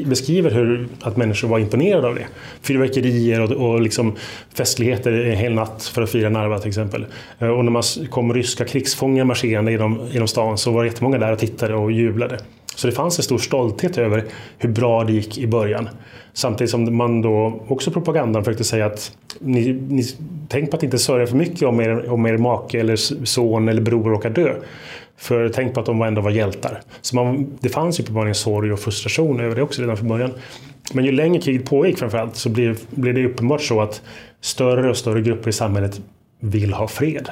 beskriver 0.05 0.51
hur, 0.51 0.87
att 1.01 1.17
människor 1.17 1.47
var 1.47 1.59
imponerade 1.59 2.07
av 2.07 2.15
det. 2.15 2.27
Fyrverkerier 2.61 3.41
och, 3.41 3.51
och 3.51 3.81
liksom 3.81 4.15
festligheter 4.53 5.11
en 5.11 5.37
hel 5.37 5.53
natt 5.53 5.83
för 5.83 6.01
att 6.01 6.09
fira 6.09 6.29
Narva 6.29 6.59
till 6.59 6.67
exempel. 6.67 7.05
Eh, 7.39 7.47
och 7.47 7.65
när 7.65 7.71
man 7.71 7.83
kom 8.09 8.33
ryska 8.33 8.65
krigsfångar 8.65 9.23
marscherande 9.23 9.71
genom, 9.71 10.07
genom 10.11 10.27
stan 10.27 10.57
så 10.57 10.71
var 10.71 10.83
det 10.83 10.89
jättemånga 10.89 11.17
där 11.17 11.31
och 11.31 11.39
tittade 11.39 11.75
och 11.75 11.91
jublade. 11.91 12.39
Så 12.79 12.87
det 12.87 12.93
fanns 12.93 13.19
en 13.19 13.23
stor 13.23 13.37
stolthet 13.37 13.97
över 13.97 14.25
hur 14.57 14.69
bra 14.69 15.03
det 15.03 15.13
gick 15.13 15.37
i 15.37 15.47
början. 15.47 15.89
Samtidigt 16.33 16.71
som 16.71 16.97
man 16.97 17.21
då 17.21 17.63
också 17.67 17.91
propagandan 17.91 18.43
försökte 18.43 18.63
säga 18.63 18.85
att 18.85 19.11
ni, 19.39 19.73
ni 19.73 20.03
tänk 20.47 20.71
på 20.71 20.77
att 20.77 20.83
inte 20.83 20.99
sörja 20.99 21.27
för 21.27 21.35
mycket 21.35 21.61
om 21.61 21.81
er, 21.81 22.09
om 22.09 22.25
er 22.25 22.37
make 22.37 22.79
eller 22.79 22.95
son 23.25 23.69
eller 23.69 23.81
bror 23.81 24.09
råkar 24.09 24.29
dö. 24.29 24.55
För 25.17 25.49
tänk 25.49 25.73
på 25.73 25.79
att 25.79 25.85
de 25.85 26.01
ändå 26.01 26.21
var 26.21 26.31
hjältar. 26.31 26.81
Så 27.01 27.15
man, 27.15 27.57
det 27.59 27.69
fanns 27.69 27.99
ju 27.99 28.03
uppenbarligen 28.03 28.35
sorg 28.35 28.73
och 28.73 28.79
frustration 28.79 29.39
över 29.39 29.55
det 29.55 29.61
också 29.61 29.81
redan 29.81 29.97
från 29.97 30.07
början. 30.07 30.31
Men 30.93 31.05
ju 31.05 31.11
längre 31.11 31.41
kriget 31.41 31.65
pågick 31.65 31.97
framförallt 31.97 32.35
så 32.35 32.49
blev, 32.49 32.79
blev 32.89 33.13
det 33.13 33.25
uppenbart 33.25 33.61
så 33.61 33.81
att 33.81 34.01
större 34.41 34.89
och 34.89 34.97
större 34.97 35.21
grupper 35.21 35.49
i 35.49 35.53
samhället 35.53 36.01
vill 36.39 36.73
ha 36.73 36.87
fred. 36.87 37.29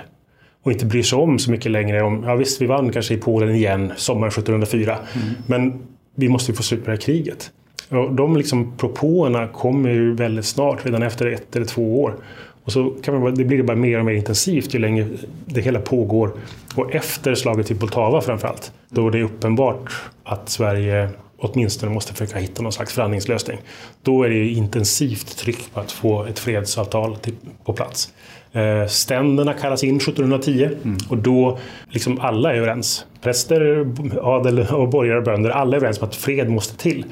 Och 0.63 0.71
inte 0.71 0.85
bryr 0.85 1.03
sig 1.03 1.17
om 1.17 1.39
så 1.39 1.51
mycket 1.51 1.71
längre 1.71 2.01
om, 2.01 2.23
ja 2.23 2.35
visst 2.35 2.61
vi 2.61 2.65
vann 2.65 2.91
kanske 2.91 3.13
i 3.13 3.17
Polen 3.17 3.55
igen 3.55 3.93
sommaren 3.97 4.31
1704. 4.31 4.97
Mm. 5.13 5.27
Men 5.47 5.79
vi 6.15 6.29
måste 6.29 6.51
ju 6.51 6.55
få 6.55 6.63
slut 6.63 6.85
på 6.85 6.91
det 6.91 6.97
här 6.97 7.01
kriget. 7.01 7.51
Och 7.89 8.13
de 8.13 8.37
liksom 8.37 8.77
propåerna 8.77 9.47
kommer 9.47 9.89
ju 9.89 10.15
väldigt 10.15 10.45
snart, 10.45 10.85
redan 10.85 11.03
efter 11.03 11.25
ett 11.25 11.55
eller 11.55 11.65
två 11.65 12.03
år. 12.03 12.15
Och 12.63 12.71
så 12.71 12.89
kan 12.89 13.21
man, 13.21 13.35
det 13.35 13.45
blir 13.45 13.63
bara 13.63 13.77
mer 13.77 13.99
och 13.99 14.05
mer 14.05 14.13
intensivt 14.13 14.75
ju 14.75 14.79
längre 14.79 15.07
det 15.45 15.61
hela 15.61 15.79
pågår. 15.79 16.31
Och 16.75 16.95
efter 16.95 17.35
slaget 17.35 17.71
vid 17.71 17.79
Poltava 17.79 18.21
framförallt, 18.21 18.71
då 18.89 19.09
det 19.09 19.19
är 19.19 19.23
uppenbart 19.23 19.91
att 20.23 20.49
Sverige 20.49 21.09
åtminstone 21.37 21.91
måste 21.91 22.13
försöka 22.13 22.39
hitta 22.39 22.61
någon 22.61 22.71
slags 22.71 22.93
förhandlingslösning. 22.93 23.57
Då 24.03 24.23
är 24.23 24.29
det 24.29 24.47
intensivt 24.47 25.37
tryck 25.37 25.73
på 25.73 25.79
att 25.79 25.91
få 25.91 26.23
ett 26.23 26.39
fredsavtal 26.39 27.15
till, 27.15 27.35
på 27.65 27.73
plats. 27.73 28.13
Eh, 28.51 28.87
ständerna 28.87 29.53
kallas 29.53 29.83
in 29.83 29.97
1710 29.97 30.69
mm. 30.83 30.97
och 31.09 31.17
då 31.17 31.57
liksom 31.89 32.19
alla 32.19 32.53
är 32.53 32.57
överens. 32.57 33.05
Präster, 33.21 33.87
adel 34.21 34.59
och 34.59 34.89
borgare 34.89 35.17
och 35.17 35.23
bönder, 35.23 35.49
alla 35.49 35.71
är 35.71 35.77
överens 35.77 36.01
om 36.01 36.07
att 36.07 36.15
fred 36.15 36.49
måste 36.49 36.77
till. 36.77 37.05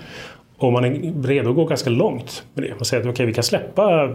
Och 0.58 0.74
man 0.74 0.86
är 0.86 1.24
redo 1.28 1.50
att 1.50 1.56
gå 1.56 1.66
ganska 1.66 1.90
långt 1.90 2.44
med 2.54 2.64
det. 2.64 2.76
Man 2.76 2.86
säger 2.86 3.04
att 3.04 3.10
okay, 3.10 3.26
vi 3.26 3.34
kan 3.34 3.44
släppa 3.44 4.10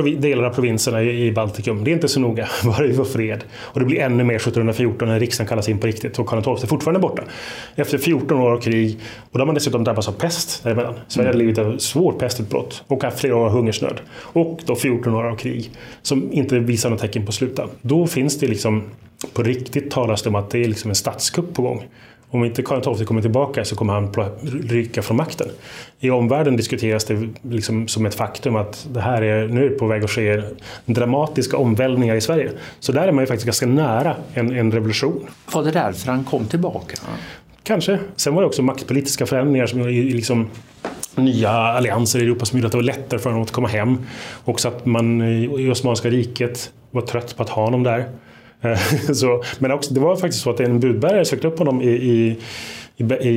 delar 0.00 0.44
av 0.44 0.54
provinserna 0.54 1.02
i 1.02 1.32
Baltikum. 1.32 1.84
Det 1.84 1.90
är 1.90 1.92
inte 1.92 2.08
så 2.08 2.20
noga, 2.20 2.48
bara 2.64 2.86
vi 2.86 2.94
får 2.94 3.04
fred. 3.04 3.44
Och 3.54 3.80
det 3.80 3.86
blir 3.86 4.00
ännu 4.00 4.24
mer 4.24 4.34
1714 4.34 5.08
när 5.08 5.20
riksdagen 5.20 5.48
kallas 5.48 5.68
in 5.68 5.78
på 5.78 5.86
riktigt 5.86 6.18
och 6.18 6.26
Karl 6.26 6.42
XII 6.42 6.64
är 6.64 6.66
fortfarande 6.66 7.00
borta. 7.00 7.22
Efter 7.76 7.98
14 7.98 8.40
år 8.40 8.52
av 8.52 8.60
krig 8.60 8.98
och 9.30 9.38
då 9.38 9.38
har 9.38 9.46
man 9.46 9.54
dessutom 9.54 9.84
drabbats 9.84 10.08
av 10.08 10.12
pest 10.12 10.62
däremellan. 10.62 10.94
Sverige 11.08 11.28
har 11.28 11.34
lidit 11.34 11.58
av 11.58 11.78
svårt 11.78 12.18
pestutbrott 12.18 12.84
och 12.86 13.04
haft 13.04 13.20
flera 13.20 13.36
år 13.36 13.46
av 13.46 13.52
hungersnöd. 13.52 14.00
Och 14.14 14.60
då 14.64 14.76
14 14.76 15.14
år 15.14 15.24
av 15.24 15.36
krig 15.36 15.70
som 16.02 16.32
inte 16.32 16.58
visar 16.58 16.90
några 16.90 17.00
tecken 17.00 17.24
på 17.24 17.28
att 17.28 17.34
sluta. 17.34 17.68
Då 17.82 18.06
finns 18.06 18.38
det 18.38 18.46
liksom 18.46 18.82
på 19.32 19.42
riktigt 19.42 19.90
talas 19.90 20.22
det 20.22 20.28
om 20.28 20.34
att 20.34 20.50
det 20.50 20.58
är 20.58 20.68
liksom 20.68 20.90
en 20.90 20.94
statskupp 20.94 21.54
på 21.54 21.62
gång. 21.62 21.84
Om 22.32 22.44
inte 22.44 22.62
Karl 22.62 22.94
XII 22.94 23.06
kommer 23.06 23.22
tillbaka 23.22 23.64
så 23.64 23.76
kommer 23.76 23.92
han 23.92 24.12
rycka 24.68 25.02
från 25.02 25.16
makten. 25.16 25.48
I 26.00 26.10
omvärlden 26.10 26.56
diskuteras 26.56 27.04
det 27.04 27.28
liksom 27.42 27.88
som 27.88 28.06
ett 28.06 28.14
faktum 28.14 28.56
att 28.56 28.86
det 28.90 29.00
här 29.00 29.22
är 29.22 29.48
nu 29.48 29.70
på 29.70 29.86
väg 29.86 30.04
att 30.04 30.10
ske 30.10 30.42
dramatiska 30.84 31.56
omvälvningar 31.56 32.14
i 32.14 32.20
Sverige. 32.20 32.50
Så 32.80 32.92
där 32.92 33.08
är 33.08 33.12
man 33.12 33.22
ju 33.22 33.26
faktiskt 33.26 33.46
ganska 33.46 33.66
nära 33.66 34.16
en, 34.34 34.56
en 34.56 34.72
revolution. 34.72 35.26
Var 35.52 35.64
det 35.64 35.70
därför 35.70 36.10
han 36.10 36.24
kom 36.24 36.44
tillbaka? 36.44 36.96
Kanske. 37.62 37.98
Sen 38.16 38.34
var 38.34 38.42
det 38.42 38.48
också 38.48 38.62
maktpolitiska 38.62 39.26
förändringar 39.26 39.66
som 39.66 39.86
liksom 39.88 40.50
nya 41.14 41.50
allianser 41.50 42.18
i 42.18 42.22
Europa 42.22 42.44
som 42.44 42.58
gjorde 42.58 42.66
att 42.66 42.72
det 42.72 42.78
var 42.78 42.82
lättare 42.82 43.20
för 43.20 43.30
honom 43.30 43.42
att 43.42 43.50
komma 43.50 43.68
hem. 43.68 43.98
Också 44.44 44.68
att 44.68 44.86
man 44.86 45.22
i 45.22 45.70
Osmanska 45.70 46.08
riket 46.08 46.72
var 46.90 47.02
trött 47.02 47.36
på 47.36 47.42
att 47.42 47.48
ha 47.48 47.64
honom 47.64 47.82
där. 47.82 48.08
Eh, 48.62 48.78
så, 49.12 49.42
men 49.58 49.72
också, 49.72 49.94
det 49.94 50.00
var 50.00 50.16
faktiskt 50.16 50.42
så 50.42 50.50
att 50.50 50.60
en 50.60 50.80
budbärare 50.80 51.24
sökte 51.24 51.46
upp 51.46 51.58
honom 51.58 51.82
i, 51.82 51.88
i, 51.88 52.36
i, 52.96 53.28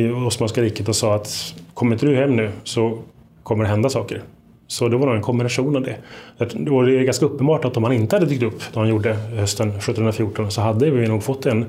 i 0.00 0.10
Osmanska 0.10 0.62
riket 0.62 0.88
och 0.88 0.96
sa 0.96 1.14
att 1.14 1.54
kommer 1.74 1.92
inte 1.92 2.06
du 2.06 2.16
hem 2.16 2.36
nu 2.36 2.50
så 2.64 2.98
kommer 3.42 3.64
det 3.64 3.70
hända 3.70 3.88
saker. 3.88 4.22
Så 4.66 4.88
det 4.88 4.96
var 4.96 5.06
nog 5.06 5.16
en 5.16 5.22
kombination 5.22 5.76
av 5.76 5.82
det. 5.82 5.96
Och 6.70 6.86
det 6.86 6.98
är 6.98 7.04
ganska 7.04 7.26
uppenbart 7.26 7.64
att 7.64 7.76
om 7.76 7.84
han 7.84 7.92
inte 7.92 8.16
hade 8.16 8.26
dykt 8.26 8.42
upp 8.42 8.62
då 8.72 8.80
han 8.80 8.88
gjorde 8.88 9.14
hösten 9.14 9.68
1714 9.68 10.50
så 10.50 10.60
hade 10.60 10.90
vi 10.90 11.08
nog 11.08 11.22
fått 11.22 11.46
en, 11.46 11.66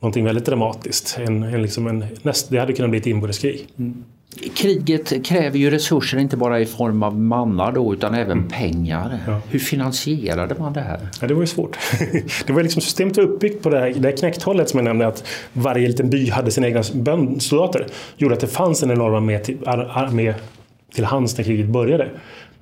någonting 0.00 0.24
väldigt 0.24 0.46
dramatiskt. 0.46 1.18
En, 1.18 1.42
en, 1.42 1.62
liksom 1.62 1.86
en, 1.86 2.04
näst, 2.22 2.50
det 2.50 2.58
hade 2.58 2.72
kunnat 2.72 2.90
bli 2.90 3.00
ett 3.00 3.06
inbördeskrig. 3.06 3.66
Mm. 3.78 4.04
Kriget 4.54 5.26
kräver 5.26 5.58
ju 5.58 5.70
resurser 5.70 6.18
inte 6.18 6.36
bara 6.36 6.60
i 6.60 6.66
form 6.66 7.02
av 7.02 7.20
mannar 7.20 7.72
då 7.72 7.92
utan 7.92 8.14
även 8.14 8.38
mm. 8.38 8.48
pengar. 8.48 9.18
Ja. 9.26 9.40
Hur 9.48 9.58
finansierade 9.58 10.54
man 10.58 10.72
det 10.72 10.80
här? 10.80 11.00
Ja, 11.20 11.26
det 11.26 11.34
var 11.34 11.40
ju 11.40 11.46
svårt. 11.46 11.78
det 12.46 12.52
var 12.52 12.62
liksom 12.62 12.82
systemet 12.82 13.16
var 13.16 13.24
uppbyggt 13.24 13.62
på 13.62 13.70
det 13.70 13.78
här, 13.78 13.94
det 13.96 14.08
här 14.08 14.16
knäckthållet 14.16 14.68
som 14.68 14.78
jag 14.78 14.84
nämnde 14.84 15.06
att 15.06 15.24
varje 15.52 15.88
liten 15.88 16.10
by 16.10 16.30
hade 16.30 16.50
sina 16.50 16.66
egna 16.66 16.82
soldater. 17.38 17.86
gjorde 18.16 18.34
att 18.34 18.40
det 18.40 18.46
fanns 18.46 18.82
en 18.82 18.90
enorm 18.90 19.14
armé 19.14 19.38
till, 19.38 19.58
armé 19.66 20.34
till 20.94 21.04
hands 21.04 21.36
när 21.36 21.44
kriget 21.44 21.66
började. 21.66 22.10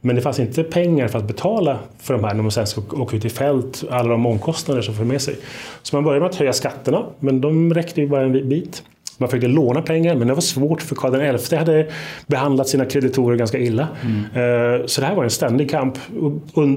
Men 0.00 0.16
det 0.16 0.22
fanns 0.22 0.38
inte 0.38 0.62
pengar 0.62 1.08
för 1.08 1.18
att 1.18 1.26
betala 1.26 1.78
för 1.98 2.14
de 2.14 2.24
här 2.24 2.34
när 2.34 2.42
man 2.42 2.50
sen 2.50 2.66
ska 2.66 2.80
åka 2.80 3.16
ut 3.16 3.24
i 3.24 3.30
fält, 3.30 3.84
alla 3.90 4.08
de 4.08 4.26
omkostnader 4.26 4.82
som 4.82 4.94
får 4.94 5.04
med 5.04 5.22
sig. 5.22 5.36
Så 5.82 5.96
man 5.96 6.04
började 6.04 6.20
med 6.20 6.30
att 6.30 6.36
höja 6.36 6.52
skatterna, 6.52 7.04
men 7.18 7.40
de 7.40 7.74
räckte 7.74 8.00
ju 8.00 8.08
bara 8.08 8.22
en 8.22 8.48
bit. 8.48 8.82
Man 9.20 9.28
försökte 9.28 9.48
låna 9.48 9.82
pengar 9.82 10.14
men 10.14 10.28
det 10.28 10.34
var 10.34 10.40
svårt 10.40 10.82
för 10.82 10.94
Karl 10.94 11.38
XI 11.38 11.56
hade 11.56 11.86
behandlat 12.26 12.68
sina 12.68 12.84
kreditorer 12.84 13.36
ganska 13.36 13.58
illa. 13.58 13.88
Mm. 14.02 14.88
Så 14.88 15.00
det 15.00 15.06
här 15.06 15.14
var 15.14 15.24
en 15.24 15.30
ständig 15.30 15.70
kamp. 15.70 15.98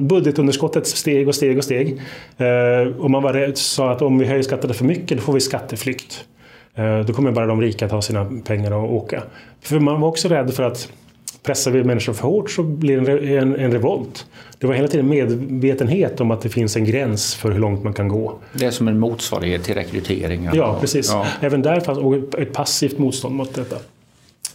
Budgetunderskottet 0.02 0.88
steg 0.88 1.28
och 1.28 1.36
steg 1.36 1.58
och 1.58 1.64
steg. 1.64 2.02
Eh, 2.38 2.98
och 2.98 3.12
man 3.12 3.24
var 3.24 3.34
rädd, 3.34 3.58
sa 3.58 3.92
att 3.92 4.02
om 4.02 4.20
vi 4.20 4.26
höjer 4.26 4.44
skatterna 4.44 4.74
för 4.74 4.86
mycket 4.86 5.18
då 5.18 5.24
får 5.24 5.34
vi 5.34 5.40
skatteflykt. 5.40 6.26
Eh, 6.76 7.00
då 7.00 7.14
kommer 7.14 7.32
bara 7.32 7.46
de 7.46 7.62
rika 7.62 7.90
ta 7.90 8.02
sina 8.02 8.32
pengar 8.46 8.72
och 8.74 8.94
åka. 8.94 9.24
För 9.62 9.80
man 9.80 10.02
var 10.02 10.08
också 10.08 10.28
rädd 10.28 10.54
för 10.54 10.64
att 10.64 10.90
pressar 11.44 11.72
vi 11.72 11.84
människor 11.84 12.14
för 12.14 12.28
hårt 12.28 12.52
så 12.52 12.64
blir 12.64 13.02
det 13.02 13.38
en, 13.38 13.56
en, 13.56 13.72
revolt. 13.72 14.26
Det 14.58 14.68
var 14.68 14.74
hela 14.74 14.88
tiden 14.88 15.10
medvetenhet 15.10 16.22
om 16.22 16.32
att 16.32 16.42
det 16.42 16.50
finns 16.50 16.76
en 16.76 16.86
gräns 16.86 17.36
för 17.36 17.52
hur 17.52 17.60
långt 17.60 17.84
man 17.84 17.94
kan 17.94 18.08
gå. 18.08 18.40
Det 18.54 18.66
är 18.66 18.72
som 18.72 18.88
en 18.88 19.00
motsvarighet 19.00 19.64
till 19.64 19.76
rekrytering. 19.76 20.50
Ja, 20.54 20.78
precis. 20.82 21.10
Ja. 21.12 21.28
Även 21.42 21.62
där 21.62 21.80
fanns 21.80 22.34
ett 22.38 22.54
passivt 22.54 22.98
motstånd 22.98 23.36
mot 23.36 23.54
detta. 23.54 23.76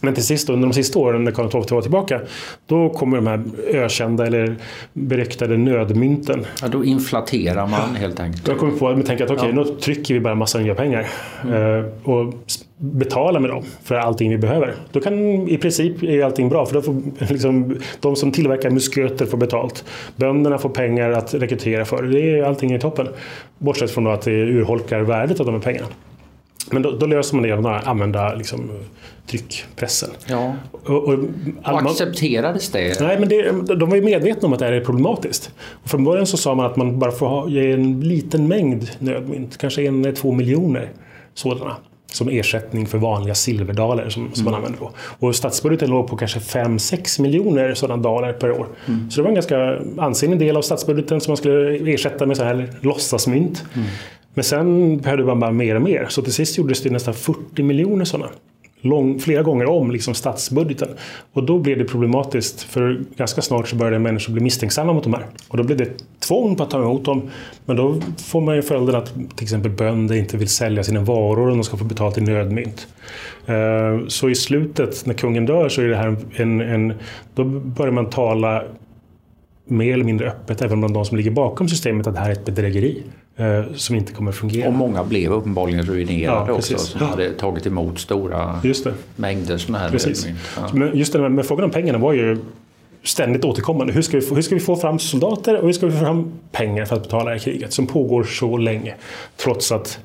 Men 0.01 0.13
till 0.13 0.25
sist, 0.25 0.49
under 0.49 0.67
de 0.67 0.73
sista 0.73 0.99
åren 0.99 1.23
när 1.23 1.31
Karl 1.31 1.49
XII 1.49 1.75
var 1.75 1.81
tillbaka, 1.81 2.21
då 2.65 2.89
kommer 2.89 3.17
de 3.17 3.27
här 3.27 3.43
ökända 3.67 4.27
eller 4.27 4.55
beryktade 4.93 5.57
nödmynten. 5.57 6.45
Ja, 6.61 6.67
då 6.67 6.85
inflaterar 6.85 7.67
man 7.67 7.95
helt 7.95 8.19
enkelt. 8.19 8.45
Då 8.45 8.55
kommer 8.55 8.77
på 8.77 8.89
att 8.89 9.05
tänka 9.05 9.23
att 9.23 9.31
okej, 9.31 9.49
okay, 9.49 9.63
ja. 9.63 9.71
nu 9.71 9.79
trycker 9.79 10.13
vi 10.13 10.19
bara 10.19 10.35
massa 10.35 10.59
nya 10.59 10.75
pengar. 10.75 11.07
Mm. 11.43 11.85
och 12.03 12.33
betalar 12.79 13.39
med 13.39 13.49
dem 13.49 13.63
för 13.83 13.95
allting 13.95 14.29
vi 14.29 14.37
behöver. 14.37 14.75
Då 14.91 14.99
kan 14.99 15.47
i 15.47 15.57
princip 15.57 16.03
är 16.03 16.23
allting 16.23 16.49
bra 16.49 16.65
för 16.65 16.73
då 16.73 16.81
får 16.81 17.01
liksom, 17.33 17.79
de 17.99 18.15
som 18.15 18.31
tillverkar 18.31 18.69
musköter 18.69 19.25
få 19.25 19.37
betalt. 19.37 19.85
Bönderna 20.15 20.57
får 20.57 20.69
pengar 20.69 21.11
att 21.11 21.33
rekrytera 21.33 21.85
för. 21.85 22.03
Det 22.03 22.19
är, 22.19 22.43
allting 22.43 22.71
är 22.71 22.79
toppen. 22.79 23.07
Bortsett 23.57 23.91
från 23.91 24.07
att 24.07 24.21
det 24.21 24.31
urholkar 24.31 24.99
värdet 24.99 25.39
av 25.39 25.45
de 25.45 25.55
här 25.55 25.61
pengarna. 25.61 25.87
Men 26.71 26.81
då, 26.81 26.91
då 26.91 27.05
löser 27.05 27.35
man 27.35 27.43
det 27.43 27.49
genom 27.49 27.65
att 27.65 27.87
använda 27.87 28.33
liksom, 28.33 28.71
tryckpressen. 29.27 30.09
Ja. 30.27 30.53
Och, 30.71 31.07
och, 31.07 31.13
och 31.13 31.81
accepterades 31.81 32.69
det? 32.69 33.01
Nej, 33.01 33.19
men 33.19 33.29
det, 33.29 33.51
de 33.75 33.89
var 33.89 33.95
ju 33.95 34.01
medvetna 34.01 34.47
om 34.47 34.53
att 34.53 34.59
det 34.59 34.65
här 34.65 34.73
är 34.73 34.85
problematiskt. 34.85 35.51
Och 35.83 35.89
från 35.89 36.03
början 36.03 36.27
så 36.27 36.37
sa 36.37 36.55
man 36.55 36.65
att 36.65 36.75
man 36.75 36.99
bara 36.99 37.11
får 37.11 37.27
ha, 37.27 37.49
ge 37.49 37.71
en 37.71 38.01
liten 38.01 38.47
mängd 38.47 38.89
nödmynt, 38.99 39.57
kanske 39.57 39.83
en, 39.83 40.05
eller 40.05 40.15
två 40.15 40.31
miljoner 40.31 40.89
sådana 41.33 41.75
som 42.11 42.29
ersättning 42.29 42.87
för 42.87 42.97
vanliga 42.97 43.35
silverdaler 43.35 44.09
som, 44.09 44.33
som 44.33 44.41
mm. 44.41 44.45
man 44.45 44.53
använder 44.53 44.79
då. 44.79 44.91
Och 45.27 45.35
statsbudgeten 45.35 45.89
låg 45.89 46.07
på 46.07 46.17
kanske 46.17 46.39
5-6 46.39 47.21
miljoner 47.21 47.73
sådana 47.73 48.03
daler 48.03 48.33
per 48.33 48.51
år. 48.51 48.67
Mm. 48.85 49.11
Så 49.11 49.15
det 49.17 49.21
var 49.21 49.29
en 49.29 49.35
ganska 49.35 49.79
ansenlig 49.97 50.39
del 50.39 50.57
av 50.57 50.61
statsbudgeten 50.61 51.21
som 51.21 51.31
man 51.31 51.37
skulle 51.37 51.93
ersätta 51.93 52.25
med 52.25 52.37
så 52.37 52.43
här 52.43 52.73
låtsasmynt. 52.81 53.65
Mm. 53.73 53.87
Men 54.33 54.43
sen 54.43 54.97
behövde 54.97 55.25
man 55.25 55.39
bara 55.39 55.51
mer 55.51 55.75
och 55.75 55.81
mer. 55.81 56.05
Så 56.09 56.21
till 56.21 56.33
sist 56.33 56.57
gjordes 56.57 56.83
det 56.83 56.89
nästan 56.89 57.13
40 57.13 57.63
miljoner 57.63 58.05
sådana. 58.05 58.29
Lång, 58.81 59.19
flera 59.19 59.43
gånger 59.43 59.69
om 59.69 59.91
liksom 59.91 60.13
statsbudgeten. 60.13 60.89
Och 61.33 61.43
då 61.43 61.59
blev 61.59 61.77
det 61.77 61.85
problematiskt 61.85 62.61
för 62.61 63.01
ganska 63.15 63.41
snart 63.41 63.67
så 63.67 63.75
började 63.75 63.99
människor 63.99 64.33
bli 64.33 64.43
misstänksamma 64.43 64.93
mot 64.93 65.03
de 65.03 65.13
här. 65.13 65.25
Och 65.47 65.57
då 65.57 65.63
blev 65.63 65.77
det 65.77 65.89
tvång 66.19 66.55
på 66.55 66.63
att 66.63 66.69
ta 66.69 66.81
emot 66.81 67.05
dem. 67.05 67.29
Men 67.65 67.75
då 67.75 68.01
får 68.17 68.41
man 68.41 68.55
ju 68.55 68.61
följden 68.61 68.95
att 68.95 69.13
till 69.35 69.43
exempel 69.43 69.71
bönder 69.71 70.15
inte 70.15 70.37
vill 70.37 70.49
sälja 70.49 70.83
sina 70.83 70.99
varor 70.99 71.49
om 71.49 71.57
de 71.57 71.63
ska 71.63 71.77
få 71.77 71.85
betalt 71.85 72.17
i 72.17 72.21
nödmynt. 72.21 72.87
Eh, 73.45 74.07
så 74.07 74.29
i 74.29 74.35
slutet 74.35 75.05
när 75.05 75.13
kungen 75.13 75.45
dör 75.45 75.69
så 75.69 75.81
är 75.81 75.87
det 75.87 75.95
här 75.95 76.15
en, 76.35 76.61
en 76.61 76.93
då 77.35 77.43
börjar 77.43 77.91
man 77.91 78.09
tala 78.09 78.63
mer 79.65 79.93
eller 79.93 80.03
mindre 80.03 80.27
öppet, 80.27 80.61
även 80.61 80.79
bland 80.79 80.93
de 80.93 81.05
som 81.05 81.17
ligger 81.17 81.31
bakom 81.31 81.69
systemet, 81.69 82.07
att 82.07 82.13
det 82.13 82.19
här 82.19 82.29
är 82.29 82.33
ett 82.33 82.45
bedrägeri 82.45 83.03
som 83.75 83.95
inte 83.95 84.13
kommer 84.13 84.31
fungera. 84.31 84.67
Och 84.67 84.73
många 84.73 85.03
blev 85.03 85.31
uppenbarligen 85.31 85.85
ruinerade 85.85 86.51
ja, 86.51 86.53
också, 86.53 86.77
som 86.77 87.01
ja. 87.01 87.07
hade 87.07 87.31
tagit 87.33 87.65
emot 87.65 87.99
stora 87.99 88.61
mängder 89.15 89.57
sådana 89.57 89.79
här 89.79 89.89
precis. 89.89 90.27
Ja. 90.57 90.69
Men 90.73 90.97
just 90.97 91.13
det 91.13 91.29
med 91.29 91.45
frågan 91.45 91.65
om 91.65 91.71
pengarna 91.71 91.97
var 91.97 92.13
ju 92.13 92.37
ständigt 93.03 93.45
återkommande. 93.45 93.93
Hur 93.93 94.01
ska, 94.01 94.17
vi 94.17 94.25
få, 94.25 94.35
hur 94.35 94.41
ska 94.41 94.55
vi 94.55 94.61
få 94.61 94.75
fram 94.75 94.99
soldater 94.99 95.57
och 95.57 95.65
hur 95.65 95.73
ska 95.73 95.85
vi 95.85 95.91
få 95.91 95.99
fram 95.99 96.31
pengar 96.51 96.85
för 96.85 96.95
att 96.95 97.03
betala 97.03 97.25
det 97.25 97.31
här 97.31 97.39
kriget 97.39 97.73
som 97.73 97.87
pågår 97.87 98.23
så 98.23 98.57
länge? 98.57 98.95
Trots 99.37 99.71
att 99.71 99.99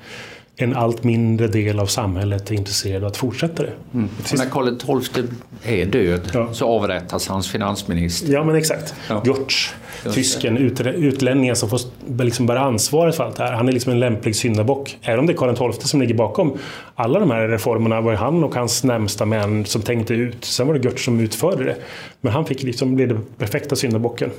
en 0.56 0.76
allt 0.76 1.04
mindre 1.04 1.48
del 1.48 1.80
av 1.80 1.86
samhället 1.86 2.50
är 2.50 2.54
intresserad 2.54 3.04
av 3.04 3.08
att 3.08 3.16
fortsätta 3.16 3.62
det. 3.62 3.72
Mm. 3.94 4.08
När 4.36 4.46
Karl 4.50 5.00
XII 5.02 5.24
är 5.64 5.86
död 5.86 6.30
ja. 6.34 6.52
så 6.52 6.68
avrättas 6.68 7.28
hans 7.28 7.48
finansminister. 7.50 8.32
Ja 8.32 8.44
men 8.44 8.56
exakt. 8.56 8.94
Ja. 9.08 9.22
Görtz, 9.26 9.74
tysken, 10.14 10.56
ut, 10.56 10.80
utlänningen 10.80 11.56
som 11.56 11.68
får 11.68 11.80
liksom 12.22 12.46
bära 12.46 12.60
ansvaret 12.60 13.16
för 13.16 13.24
allt 13.24 13.36
det 13.36 13.42
här. 13.42 13.52
Han 13.52 13.68
är 13.68 13.72
liksom 13.72 13.92
en 13.92 14.00
lämplig 14.00 14.36
syndabock. 14.36 14.98
Även 15.02 15.20
om 15.20 15.26
det 15.26 15.32
är 15.32 15.36
Karl 15.36 15.72
XII 15.72 15.88
som 15.88 16.00
ligger 16.00 16.14
bakom 16.14 16.58
alla 16.94 17.20
de 17.20 17.30
här 17.30 17.48
reformerna 17.48 18.00
var 18.00 18.12
det 18.12 18.18
han 18.18 18.44
och 18.44 18.54
hans 18.54 18.84
närmsta 18.84 19.24
män 19.24 19.64
som 19.64 19.82
tänkte 19.82 20.14
ut. 20.14 20.44
Sen 20.44 20.66
var 20.66 20.74
det 20.74 20.84
Görtz 20.84 21.04
som 21.04 21.20
utförde 21.20 21.64
det. 21.64 21.76
Men 22.20 22.32
han 22.32 22.46
fick 22.46 22.62
liksom 22.62 22.94
bli 22.94 23.06
den 23.06 23.24
perfekta 23.38 23.76
syndabocken. 23.76 24.30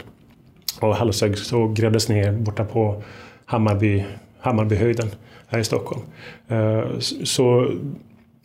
Och 0.79 0.95
Hallshög 0.95 1.37
så 1.37 1.67
grävdes 1.67 2.09
ner 2.09 2.31
borta 2.31 2.65
på 2.65 3.03
Hammarby, 3.45 4.05
Hammarbyhöjden 4.39 5.09
här 5.47 5.59
i 5.59 5.63
Stockholm. 5.63 6.01
Eh, 6.47 6.99
så 7.23 7.71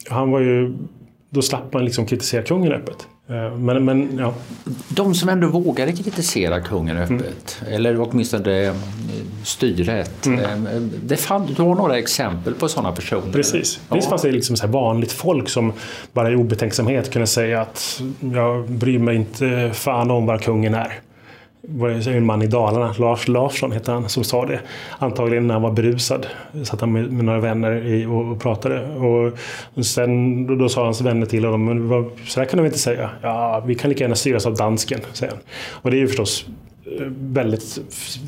han 0.08 0.30
var 0.30 0.40
ju, 0.40 0.76
då 1.30 1.42
slapp 1.42 1.72
man 1.72 1.84
liksom 1.84 2.06
kritisera 2.06 2.42
kungen 2.42 2.72
öppet. 2.72 3.06
Eh, 3.28 3.56
men, 3.56 3.84
men, 3.84 4.18
ja. 4.18 4.34
De 4.88 5.14
som 5.14 5.28
ändå 5.28 5.48
vågade 5.48 5.92
kritisera 5.92 6.60
kungen 6.60 6.96
öppet, 6.96 7.60
mm. 7.60 7.74
eller 7.74 8.00
åtminstone 8.00 8.66
eh, 8.66 8.74
styret. 9.44 10.26
Mm. 10.26 10.90
Det 11.04 11.16
fanns 11.16 11.56
du 11.56 11.62
har 11.62 11.74
några 11.74 11.98
exempel 11.98 12.54
på 12.54 12.68
sådana 12.68 12.92
personer? 12.92 13.32
Precis. 13.32 13.80
Ja. 13.88 13.94
Dels 13.94 14.08
fanns 14.08 14.22
det 14.22 14.32
liksom 14.32 14.56
så 14.56 14.66
vanligt 14.66 15.12
folk 15.12 15.48
som 15.48 15.72
bara 16.12 16.30
i 16.30 16.36
obetänksamhet 16.36 17.10
kunde 17.10 17.26
säga 17.26 17.60
att 17.60 18.02
jag 18.34 18.70
bryr 18.70 18.98
mig 18.98 19.16
inte 19.16 19.70
fan 19.74 20.10
om 20.10 20.26
vad 20.26 20.42
kungen 20.42 20.74
är 20.74 21.00
var 21.62 22.09
en 22.09 22.27
man 22.27 22.42
i 22.42 22.46
Dalarna, 22.46 22.94
Lars 22.99 23.29
Larsson 23.29 23.73
hette 23.73 23.92
han, 23.92 24.09
som 24.09 24.25
sa 24.25 24.46
det. 24.46 24.61
Antagligen 24.99 25.46
när 25.46 25.55
han 25.55 25.62
var 25.62 25.73
berusad. 25.73 26.27
Satt 26.64 26.81
han 26.81 26.92
med, 26.92 27.12
med 27.12 27.25
några 27.25 27.40
vänner 27.40 27.87
i, 27.87 28.07
och, 28.07 28.31
och, 28.33 28.40
pratade. 28.40 28.87
Och 28.87 29.38
sen 29.85 30.46
då, 30.46 30.55
då 30.55 30.68
sa 30.68 30.85
hans 30.85 31.01
vänner 31.01 31.27
till 31.27 31.44
honom, 31.44 31.64
men 31.64 31.88
vad, 31.88 32.11
så 32.27 32.40
här 32.40 32.46
kan 32.46 32.57
de 32.57 32.66
inte 32.66 32.79
säga. 32.79 33.11
Ja, 33.23 33.62
vi 33.66 33.75
kan 33.75 33.90
lika 33.90 34.05
gärna 34.05 34.14
styras 34.14 34.46
av 34.46 34.55
dansken, 34.55 35.01
säger 35.12 35.33
han. 35.33 35.42
Och 35.83 35.90
det 35.90 35.96
är 35.96 35.99
ju 35.99 36.07
förstås 36.07 36.46
eh, 36.85 37.07
väldigt 37.20 37.79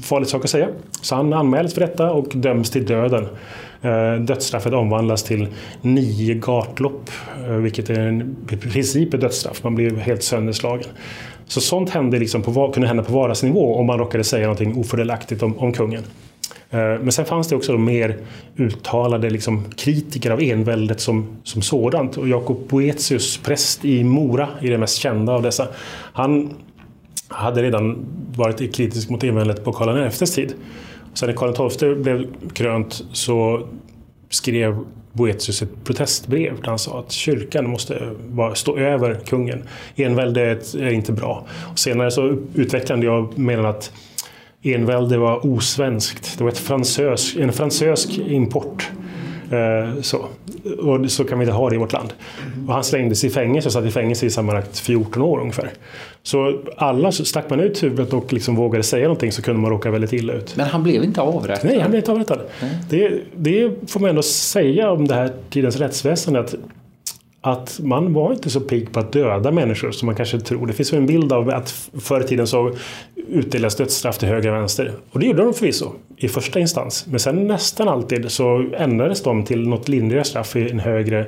farligt 0.03 0.29
sak 0.29 0.45
att 0.45 0.51
säga. 0.51 0.69
Så 1.03 1.15
han 1.15 1.33
anmäls 1.33 1.75
för 1.75 1.81
detta 1.81 2.11
och 2.11 2.29
döms 2.35 2.71
till 2.71 2.87
döden. 2.87 3.29
Eh, 3.83 4.15
dödsstraffet 4.15 4.73
omvandlas 4.73 5.23
till 5.23 5.47
nio 5.81 6.35
gatlopp, 6.35 7.11
eh, 7.47 7.53
vilket 7.53 7.91
är 7.91 8.01
en, 8.01 8.37
i 8.51 8.57
princip 8.57 9.15
ett 9.15 9.21
dödsstraff. 9.21 9.65
Man 9.65 9.75
blir 9.75 9.97
helt 9.97 10.23
sönderslagen. 10.23 10.89
Så 11.53 11.61
sånt 11.61 11.91
hände 11.91 12.19
liksom 12.19 12.43
på, 12.43 12.73
kunde 12.73 12.89
hända 12.89 13.03
på 13.03 13.13
vardagsnivå 13.13 13.75
om 13.75 13.87
man 13.87 13.99
råkade 13.99 14.25
säga 14.25 14.43
någonting 14.43 14.77
ofördelaktigt 14.77 15.43
om, 15.43 15.59
om 15.59 15.73
kungen. 15.73 16.03
Eh, 16.71 16.79
men 16.79 17.13
sen 17.13 17.25
fanns 17.25 17.49
det 17.49 17.57
också 17.57 17.79
mer 17.79 18.19
uttalade 18.57 19.31
liksom, 19.31 19.65
kritiker 19.77 20.31
av 20.31 20.41
enväldet 20.43 21.01
som, 21.01 21.27
som 21.45 21.63
sådant. 21.63 22.17
Och 22.17 22.29
Jakob 22.29 22.69
Boetius, 22.69 23.39
präst 23.39 23.85
i 23.85 24.05
Mora, 24.05 24.49
är 24.61 24.71
det 24.71 24.79
mest 24.79 24.97
kända 24.97 25.33
av 25.33 25.43
dessa. 25.43 25.69
Han 26.13 26.55
hade 27.29 27.63
redan 27.63 28.07
varit 28.37 28.75
kritisk 28.75 29.11
mot 29.11 29.25
enväldet 29.25 29.65
på 29.65 29.73
Karl 29.73 30.11
XIs 30.11 30.35
tid. 30.35 30.55
Sen 31.15 31.29
när 31.29 31.37
Karl 31.37 31.71
XII 31.71 31.95
blev 31.95 32.27
krönt 32.53 33.05
så 33.13 33.67
skrev 34.35 34.79
Boetius 35.13 35.63
ett 35.63 35.85
protestbrev 35.85 36.61
där 36.61 36.69
han 36.69 36.79
sa 36.79 36.99
att 36.99 37.13
kyrkan 37.13 37.71
måste 37.71 38.13
stå 38.55 38.77
över 38.77 39.21
kungen. 39.27 39.63
Envälde 39.97 40.43
är 40.75 40.91
inte 40.91 41.13
bra. 41.13 41.47
Och 41.73 41.79
senare 41.79 42.11
så 42.11 42.39
utvecklade 42.55 43.07
jag 43.07 43.39
medan 43.39 43.67
att 43.67 43.93
envälde 44.63 45.19
var 45.19 45.47
osvenskt. 45.47 46.39
Det 46.39 46.45
var 46.45 46.51
ett 46.51 46.59
fransös, 46.59 47.37
en 47.37 47.53
fransösk 47.53 48.19
import. 48.19 48.91
Eh, 49.53 50.01
så. 50.01 50.27
Och 50.79 51.11
så 51.11 51.25
kan 51.25 51.39
vi 51.39 51.45
inte 51.45 51.55
ha 51.55 51.71
det 51.71 51.75
i 51.75 51.79
vårt 51.79 51.93
land. 51.93 52.13
Och 52.67 52.75
han 52.75 52.85
slängdes 52.85 53.25
i 53.25 53.31
fängelse 53.31 53.69
och 53.69 53.73
satt 53.73 53.85
i 53.85 53.91
fängelse 53.91 54.27
i 54.27 54.31
sammanlagt 54.31 54.79
14 54.79 55.23
år 55.23 55.41
ungefär. 55.41 55.71
Så 56.23 56.61
alla 56.77 57.13
stack 57.13 57.51
man 57.51 57.61
ut 57.61 57.83
huvudet 57.83 58.13
och 58.13 58.33
liksom 58.33 58.57
vågade 58.57 58.85
säga 58.85 59.03
någonting 59.03 59.33
så 59.33 59.43
kunde 59.43 59.61
man 59.61 59.71
råka 59.71 59.91
väldigt 59.91 60.13
illa 60.13 60.33
ut. 60.33 60.57
Men 60.57 60.67
han 60.67 60.83
blev 60.83 61.05
inte 61.05 61.21
avrättad? 61.21 61.71
Nej, 61.71 61.81
han 61.81 61.91
blev 61.91 62.01
inte 62.01 62.13
avrättad. 62.13 62.41
Mm. 62.61 62.75
Det, 62.91 63.21
det, 63.37 63.91
får 63.91 64.01
man 64.01 64.11
ändå 64.11 64.23
säga 64.23 64.91
om 64.91 65.09
det 65.09 65.15
här 65.15 65.33
tidens 65.51 65.77
rättsväsende. 65.77 66.41
Att, 66.41 66.55
att 67.45 67.81
man 67.83 68.13
var 68.13 68.33
inte 68.33 68.51
så 68.51 68.61
pigg 68.61 68.93
på 68.93 69.01
att 69.01 69.13
döda 69.13 69.51
människor 69.51 69.91
som 69.91 70.07
man 70.07 70.15
kanske 70.15 70.41
tror. 70.41 70.67
Det 70.67 70.73
finns 70.73 70.93
en 70.93 71.07
bild 71.07 71.33
av 71.33 71.51
att 71.51 71.91
förr 72.01 72.21
i 72.21 72.25
tiden 72.25 72.47
så 72.47 72.77
utdelades 73.29 73.77
dödsstraff 73.77 74.19
till 74.19 74.29
höger 74.29 74.51
och 74.51 74.57
vänster. 74.57 74.93
Och 75.11 75.21
det 75.21 75.27
gjorde 75.27 75.43
de 75.43 75.55
förvisso 75.55 75.93
i 76.17 76.29
första 76.29 76.61
instans. 76.61 77.07
Men 77.07 77.21
sen 77.21 77.47
nästan 77.47 77.89
alltid 77.89 78.31
så 78.31 78.71
ändrades 78.77 79.23
de 79.23 79.45
till 79.45 79.69
något 79.69 79.89
lindrigare 79.89 80.25
straff 80.25 80.57
i 80.57 80.71
en 80.71 80.81
högre, 80.81 81.27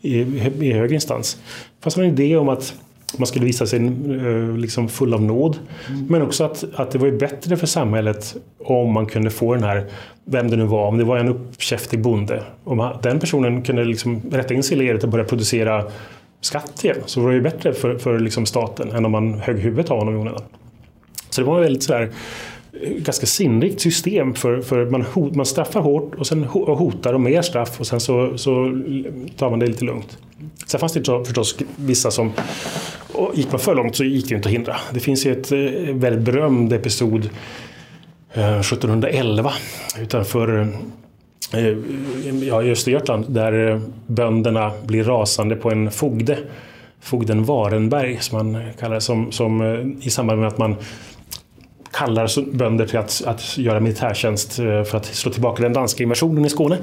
i, 0.00 0.18
i 0.60 0.72
högre 0.72 0.94
instans. 0.94 1.36
Fast 1.80 1.96
man 1.96 2.06
en 2.06 2.12
idé 2.12 2.36
om 2.36 2.48
att 2.48 2.74
man 3.16 3.26
skulle 3.26 3.44
visa 3.44 3.66
sig 3.66 3.86
eh, 3.86 4.56
liksom 4.56 4.88
full 4.88 5.14
av 5.14 5.22
nåd. 5.22 5.58
Mm. 5.88 6.06
Men 6.06 6.22
också 6.22 6.44
att, 6.44 6.64
att 6.74 6.90
det 6.90 6.98
var 6.98 7.10
bättre 7.10 7.56
för 7.56 7.66
samhället 7.66 8.36
om 8.64 8.92
man 8.92 9.06
kunde 9.06 9.30
få 9.30 9.54
den 9.54 9.64
här, 9.64 9.84
vem 10.24 10.50
det 10.50 10.56
nu 10.56 10.64
var, 10.64 10.86
om 10.88 10.98
det 10.98 11.04
var 11.04 11.16
en 11.18 11.28
uppkäftig 11.28 12.00
bonde. 12.00 12.42
Om 12.64 12.92
den 13.02 13.20
personen 13.20 13.62
kunde 13.62 13.84
liksom 13.84 14.22
rätta 14.30 14.54
in 14.54 14.62
sig 14.62 14.76
i 14.76 14.80
ledet 14.80 15.04
och 15.04 15.10
börja 15.10 15.24
producera 15.24 15.84
skatt 16.40 16.84
igen 16.84 16.96
så 17.06 17.20
var 17.20 17.28
det 17.28 17.34
ju 17.34 17.42
bättre 17.42 17.72
för, 17.72 17.98
för 17.98 18.18
liksom 18.18 18.46
staten 18.46 18.90
än 18.90 19.04
om 19.04 19.12
man 19.12 19.34
högg 19.34 19.58
huvudet 19.58 19.90
av 19.90 19.98
honom 19.98 20.14
i 20.14 20.18
onödan. 20.18 20.42
Så 21.30 21.40
det 21.40 21.46
var 21.46 21.60
väldigt 21.60 21.82
sådär 21.82 22.10
ganska 22.98 23.26
sinnrikt 23.26 23.80
system. 23.80 24.34
För, 24.34 24.60
för 24.60 24.86
man, 24.86 25.02
hot, 25.02 25.34
man 25.34 25.46
straffar 25.46 25.80
hårt 25.80 26.14
och 26.14 26.26
sen 26.26 26.44
hotar 26.44 27.12
och 27.12 27.20
mer 27.20 27.42
straff 27.42 27.80
och 27.80 27.86
sen 27.86 28.00
så, 28.00 28.38
så 28.38 28.82
tar 29.36 29.50
man 29.50 29.58
det 29.58 29.66
lite 29.66 29.84
lugnt. 29.84 30.18
Sen 30.66 30.80
fanns 30.80 30.92
det 30.92 31.24
förstås 31.24 31.56
vissa 31.76 32.10
som 32.10 32.32
och 33.12 33.32
gick 33.34 33.52
man 33.52 33.60
för 33.60 33.74
långt 33.74 33.96
så 33.96 34.04
gick 34.04 34.28
det 34.28 34.34
inte 34.34 34.48
att 34.48 34.54
hindra. 34.54 34.76
Det 34.92 35.00
finns 35.00 35.26
ju 35.26 35.32
ett 35.32 35.52
eh, 35.52 35.94
väldigt 35.94 36.22
berömd 36.22 36.72
episod 36.72 37.30
eh, 38.32 38.60
1711 38.60 39.52
utanför 40.00 40.68
eh, 41.52 41.76
ja, 42.42 42.62
i 42.62 42.70
Östergötland 42.70 43.24
där 43.28 43.80
bönderna 44.06 44.72
blir 44.86 45.04
rasande 45.04 45.56
på 45.56 45.70
en 45.70 45.90
fogde. 45.90 46.38
Fogden 47.00 47.44
Varenberg 47.44 48.18
som 48.20 48.38
man 48.52 48.62
kallar 48.80 48.94
det, 48.94 49.00
som, 49.00 49.32
som 49.32 49.62
i 50.02 50.10
samband 50.10 50.40
med 50.40 50.48
att 50.48 50.58
man 50.58 50.76
kallar 51.98 52.52
bönder 52.52 52.86
till 52.86 52.98
att, 52.98 53.22
att 53.26 53.58
göra 53.58 53.80
militärtjänst 53.80 54.52
för 54.52 54.96
att 54.96 55.04
slå 55.04 55.32
tillbaka 55.32 55.62
den 55.62 55.72
danska 55.72 56.02
invasionen 56.02 56.44
i 56.44 56.50
Skåne. 56.50 56.78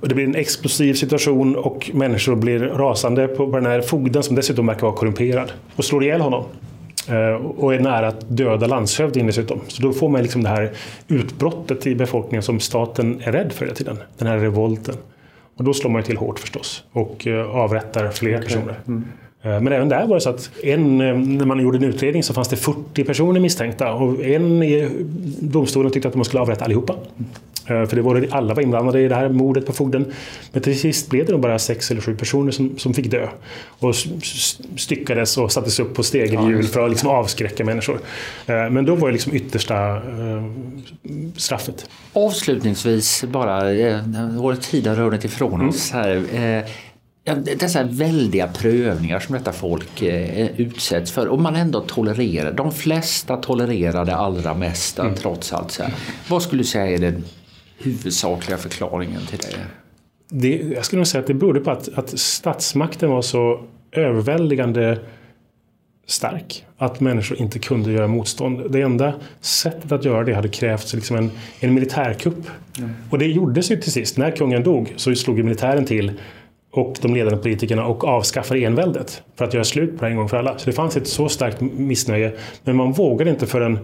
Och 0.00 0.08
det 0.08 0.14
blir 0.14 0.24
en 0.24 0.34
explosiv 0.34 0.94
situation 0.94 1.56
och 1.56 1.90
människor 1.94 2.34
blir 2.34 2.58
rasande 2.58 3.28
på 3.28 3.46
den 3.46 3.66
här 3.66 3.80
fogden 3.80 4.22
som 4.22 4.36
dessutom 4.36 4.66
verkar 4.66 4.82
vara 4.82 4.96
korrumperad 4.96 5.52
och 5.76 5.84
slår 5.84 6.04
ihjäl 6.04 6.20
honom. 6.20 6.44
Eh, 7.08 7.34
och 7.34 7.74
är 7.74 7.80
nära 7.80 8.08
att 8.08 8.28
döda 8.28 8.66
landshövdingen 8.66 9.26
dessutom. 9.26 9.60
Så 9.68 9.82
då 9.82 9.92
får 9.92 10.08
man 10.08 10.22
liksom 10.22 10.42
det 10.42 10.48
här 10.48 10.72
utbrottet 11.08 11.86
i 11.86 11.94
befolkningen 11.94 12.42
som 12.42 12.60
staten 12.60 13.20
är 13.24 13.32
rädd 13.32 13.52
för 13.52 13.64
hela 13.64 13.76
tiden. 13.76 13.98
Den 14.18 14.28
här 14.28 14.38
revolten. 14.38 14.94
Och 15.56 15.64
då 15.64 15.74
slår 15.74 15.90
man 15.90 16.02
till 16.02 16.16
hårt 16.16 16.38
förstås 16.38 16.84
och 16.92 17.26
eh, 17.26 17.56
avrättar 17.56 18.10
fler 18.10 18.34
okay. 18.34 18.44
personer. 18.44 18.80
Mm. 18.86 19.04
Eh, 19.42 19.60
men 19.60 19.72
även 19.72 19.88
där 19.88 20.06
var 20.06 20.14
det 20.14 20.20
så 20.20 20.30
att 20.30 20.50
en, 20.62 20.98
när 21.38 21.46
man 21.46 21.60
gjorde 21.60 21.78
en 21.78 21.84
utredning 21.84 22.22
så 22.22 22.34
fanns 22.34 22.48
det 22.48 22.56
40 22.56 23.04
personer 23.04 23.40
misstänkta 23.40 23.92
och 23.92 24.24
en 24.24 24.62
i 24.62 24.90
domstolen 25.40 25.92
tyckte 25.92 26.08
att 26.08 26.14
man 26.14 26.24
skulle 26.24 26.40
avrätta 26.40 26.64
allihopa. 26.64 26.94
Eh, 27.66 27.86
för 27.86 27.96
det 27.96 28.02
var, 28.02 28.26
alla 28.30 28.54
var 28.54 28.62
inblandade 28.62 29.00
i 29.00 29.08
det 29.08 29.14
här 29.14 29.28
mordet 29.28 29.66
på 29.66 29.72
fogden. 29.72 30.12
Men 30.52 30.62
till 30.62 30.78
sist 30.78 31.10
blev 31.10 31.26
det 31.26 31.32
nog 31.32 31.40
bara 31.40 31.58
sex 31.58 31.90
eller 31.90 32.00
sju 32.00 32.16
personer 32.16 32.50
som, 32.50 32.78
som 32.78 32.94
fick 32.94 33.10
dö. 33.10 33.28
Och 33.78 33.94
styckades 34.76 35.38
och 35.38 35.52
sattes 35.52 35.80
upp 35.80 35.94
på 35.94 36.02
stegelhjul 36.02 36.64
för 36.64 36.84
att 36.84 36.90
liksom 36.90 37.08
avskräcka 37.08 37.64
människor. 37.64 38.00
Eh, 38.46 38.70
men 38.70 38.84
då 38.84 38.94
var 38.94 39.08
det 39.08 39.12
liksom 39.12 39.34
yttersta 39.34 39.96
eh, 39.96 40.44
straffet. 41.36 41.90
Avslutningsvis 42.12 43.24
bara, 43.24 43.60
vår 44.38 44.54
tid 44.54 44.86
har 44.86 44.94
runnit 44.94 45.24
ifrån 45.24 45.54
mm. 45.54 45.68
oss 45.68 45.90
här. 45.90 46.64
Dessa 47.58 47.82
väldiga 47.82 48.48
prövningar 48.48 49.20
som 49.20 49.34
detta 49.34 49.52
folk 49.52 50.02
utsätts 50.56 51.12
för 51.12 51.26
och 51.26 51.40
man 51.40 51.56
ändå 51.56 51.80
tolererar. 51.80 52.52
De 52.52 52.72
flesta 52.72 53.36
tolererar 53.36 54.04
det 54.04 54.16
allra 54.16 54.54
mesta 54.54 55.02
mm. 55.02 55.14
trots 55.14 55.52
allt. 55.52 55.70
Så 55.70 55.82
här. 55.82 55.94
Vad 56.28 56.42
skulle 56.42 56.62
du 56.62 56.66
säga 56.66 56.86
är 56.86 56.98
det 56.98 57.22
huvudsakliga 57.78 58.58
förklaringen 58.58 59.26
till 59.26 59.38
det? 59.38 59.56
det 60.28 60.74
jag 60.74 60.84
skulle 60.84 61.00
nog 61.00 61.06
säga 61.06 61.20
att 61.20 61.26
det 61.26 61.34
berodde 61.34 61.60
på 61.60 61.70
att, 61.70 61.88
att 61.94 62.18
statsmakten 62.18 63.10
var 63.10 63.22
så 63.22 63.64
överväldigande 63.92 64.98
stark. 66.06 66.66
Att 66.78 67.00
människor 67.00 67.38
inte 67.38 67.58
kunde 67.58 67.92
göra 67.92 68.08
motstånd. 68.08 68.72
Det 68.72 68.80
enda 68.80 69.14
sättet 69.40 69.92
att 69.92 70.04
göra 70.04 70.24
det 70.24 70.34
hade 70.34 70.48
krävts 70.48 70.94
liksom 70.94 71.16
en, 71.16 71.30
en 71.60 71.74
militärkupp. 71.74 72.46
Mm. 72.78 72.90
Och 73.10 73.18
det 73.18 73.26
gjordes 73.26 73.70
ju 73.70 73.76
till 73.76 73.92
sist. 73.92 74.16
När 74.16 74.30
kungen 74.30 74.62
dog 74.62 74.92
så 74.96 75.14
slog 75.14 75.44
militären 75.44 75.84
till 75.84 76.12
och 76.72 76.98
de 77.02 77.14
ledande 77.14 77.38
politikerna 77.38 77.86
och 77.86 78.04
avskaffade 78.04 78.60
enväldet 78.60 79.22
för 79.36 79.44
att 79.44 79.54
göra 79.54 79.64
slut 79.64 79.98
på 79.98 80.04
det 80.04 80.10
en 80.10 80.16
gång 80.16 80.28
för 80.28 80.36
alla. 80.36 80.58
Så 80.58 80.66
det 80.66 80.72
fanns 80.72 80.96
ett 80.96 81.08
så 81.08 81.28
starkt 81.28 81.60
missnöje. 81.60 82.32
Men 82.64 82.76
man 82.76 82.92
vågade 82.92 83.30
inte 83.30 83.46
förrän 83.46 83.78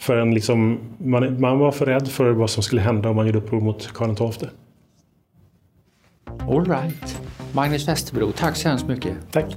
Förrän 0.00 0.34
liksom, 0.34 0.78
man, 0.98 1.40
man 1.40 1.58
var 1.58 1.72
för 1.72 1.86
rädd 1.86 2.08
för 2.08 2.30
vad 2.30 2.50
som 2.50 2.62
skulle 2.62 2.80
hända 2.80 3.08
om 3.08 3.16
man 3.16 3.26
gjorde 3.26 3.38
uppror 3.38 3.60
mot 3.60 3.92
Karl 3.92 4.14
XII. 4.14 4.48
All 6.40 6.64
right. 6.64 7.20
Magnus 7.52 7.88
Westerbro, 7.88 8.32
tack 8.32 8.56
så 8.56 8.68
hemskt 8.68 8.86
mycket. 8.86 9.16
Tack. 9.30 9.56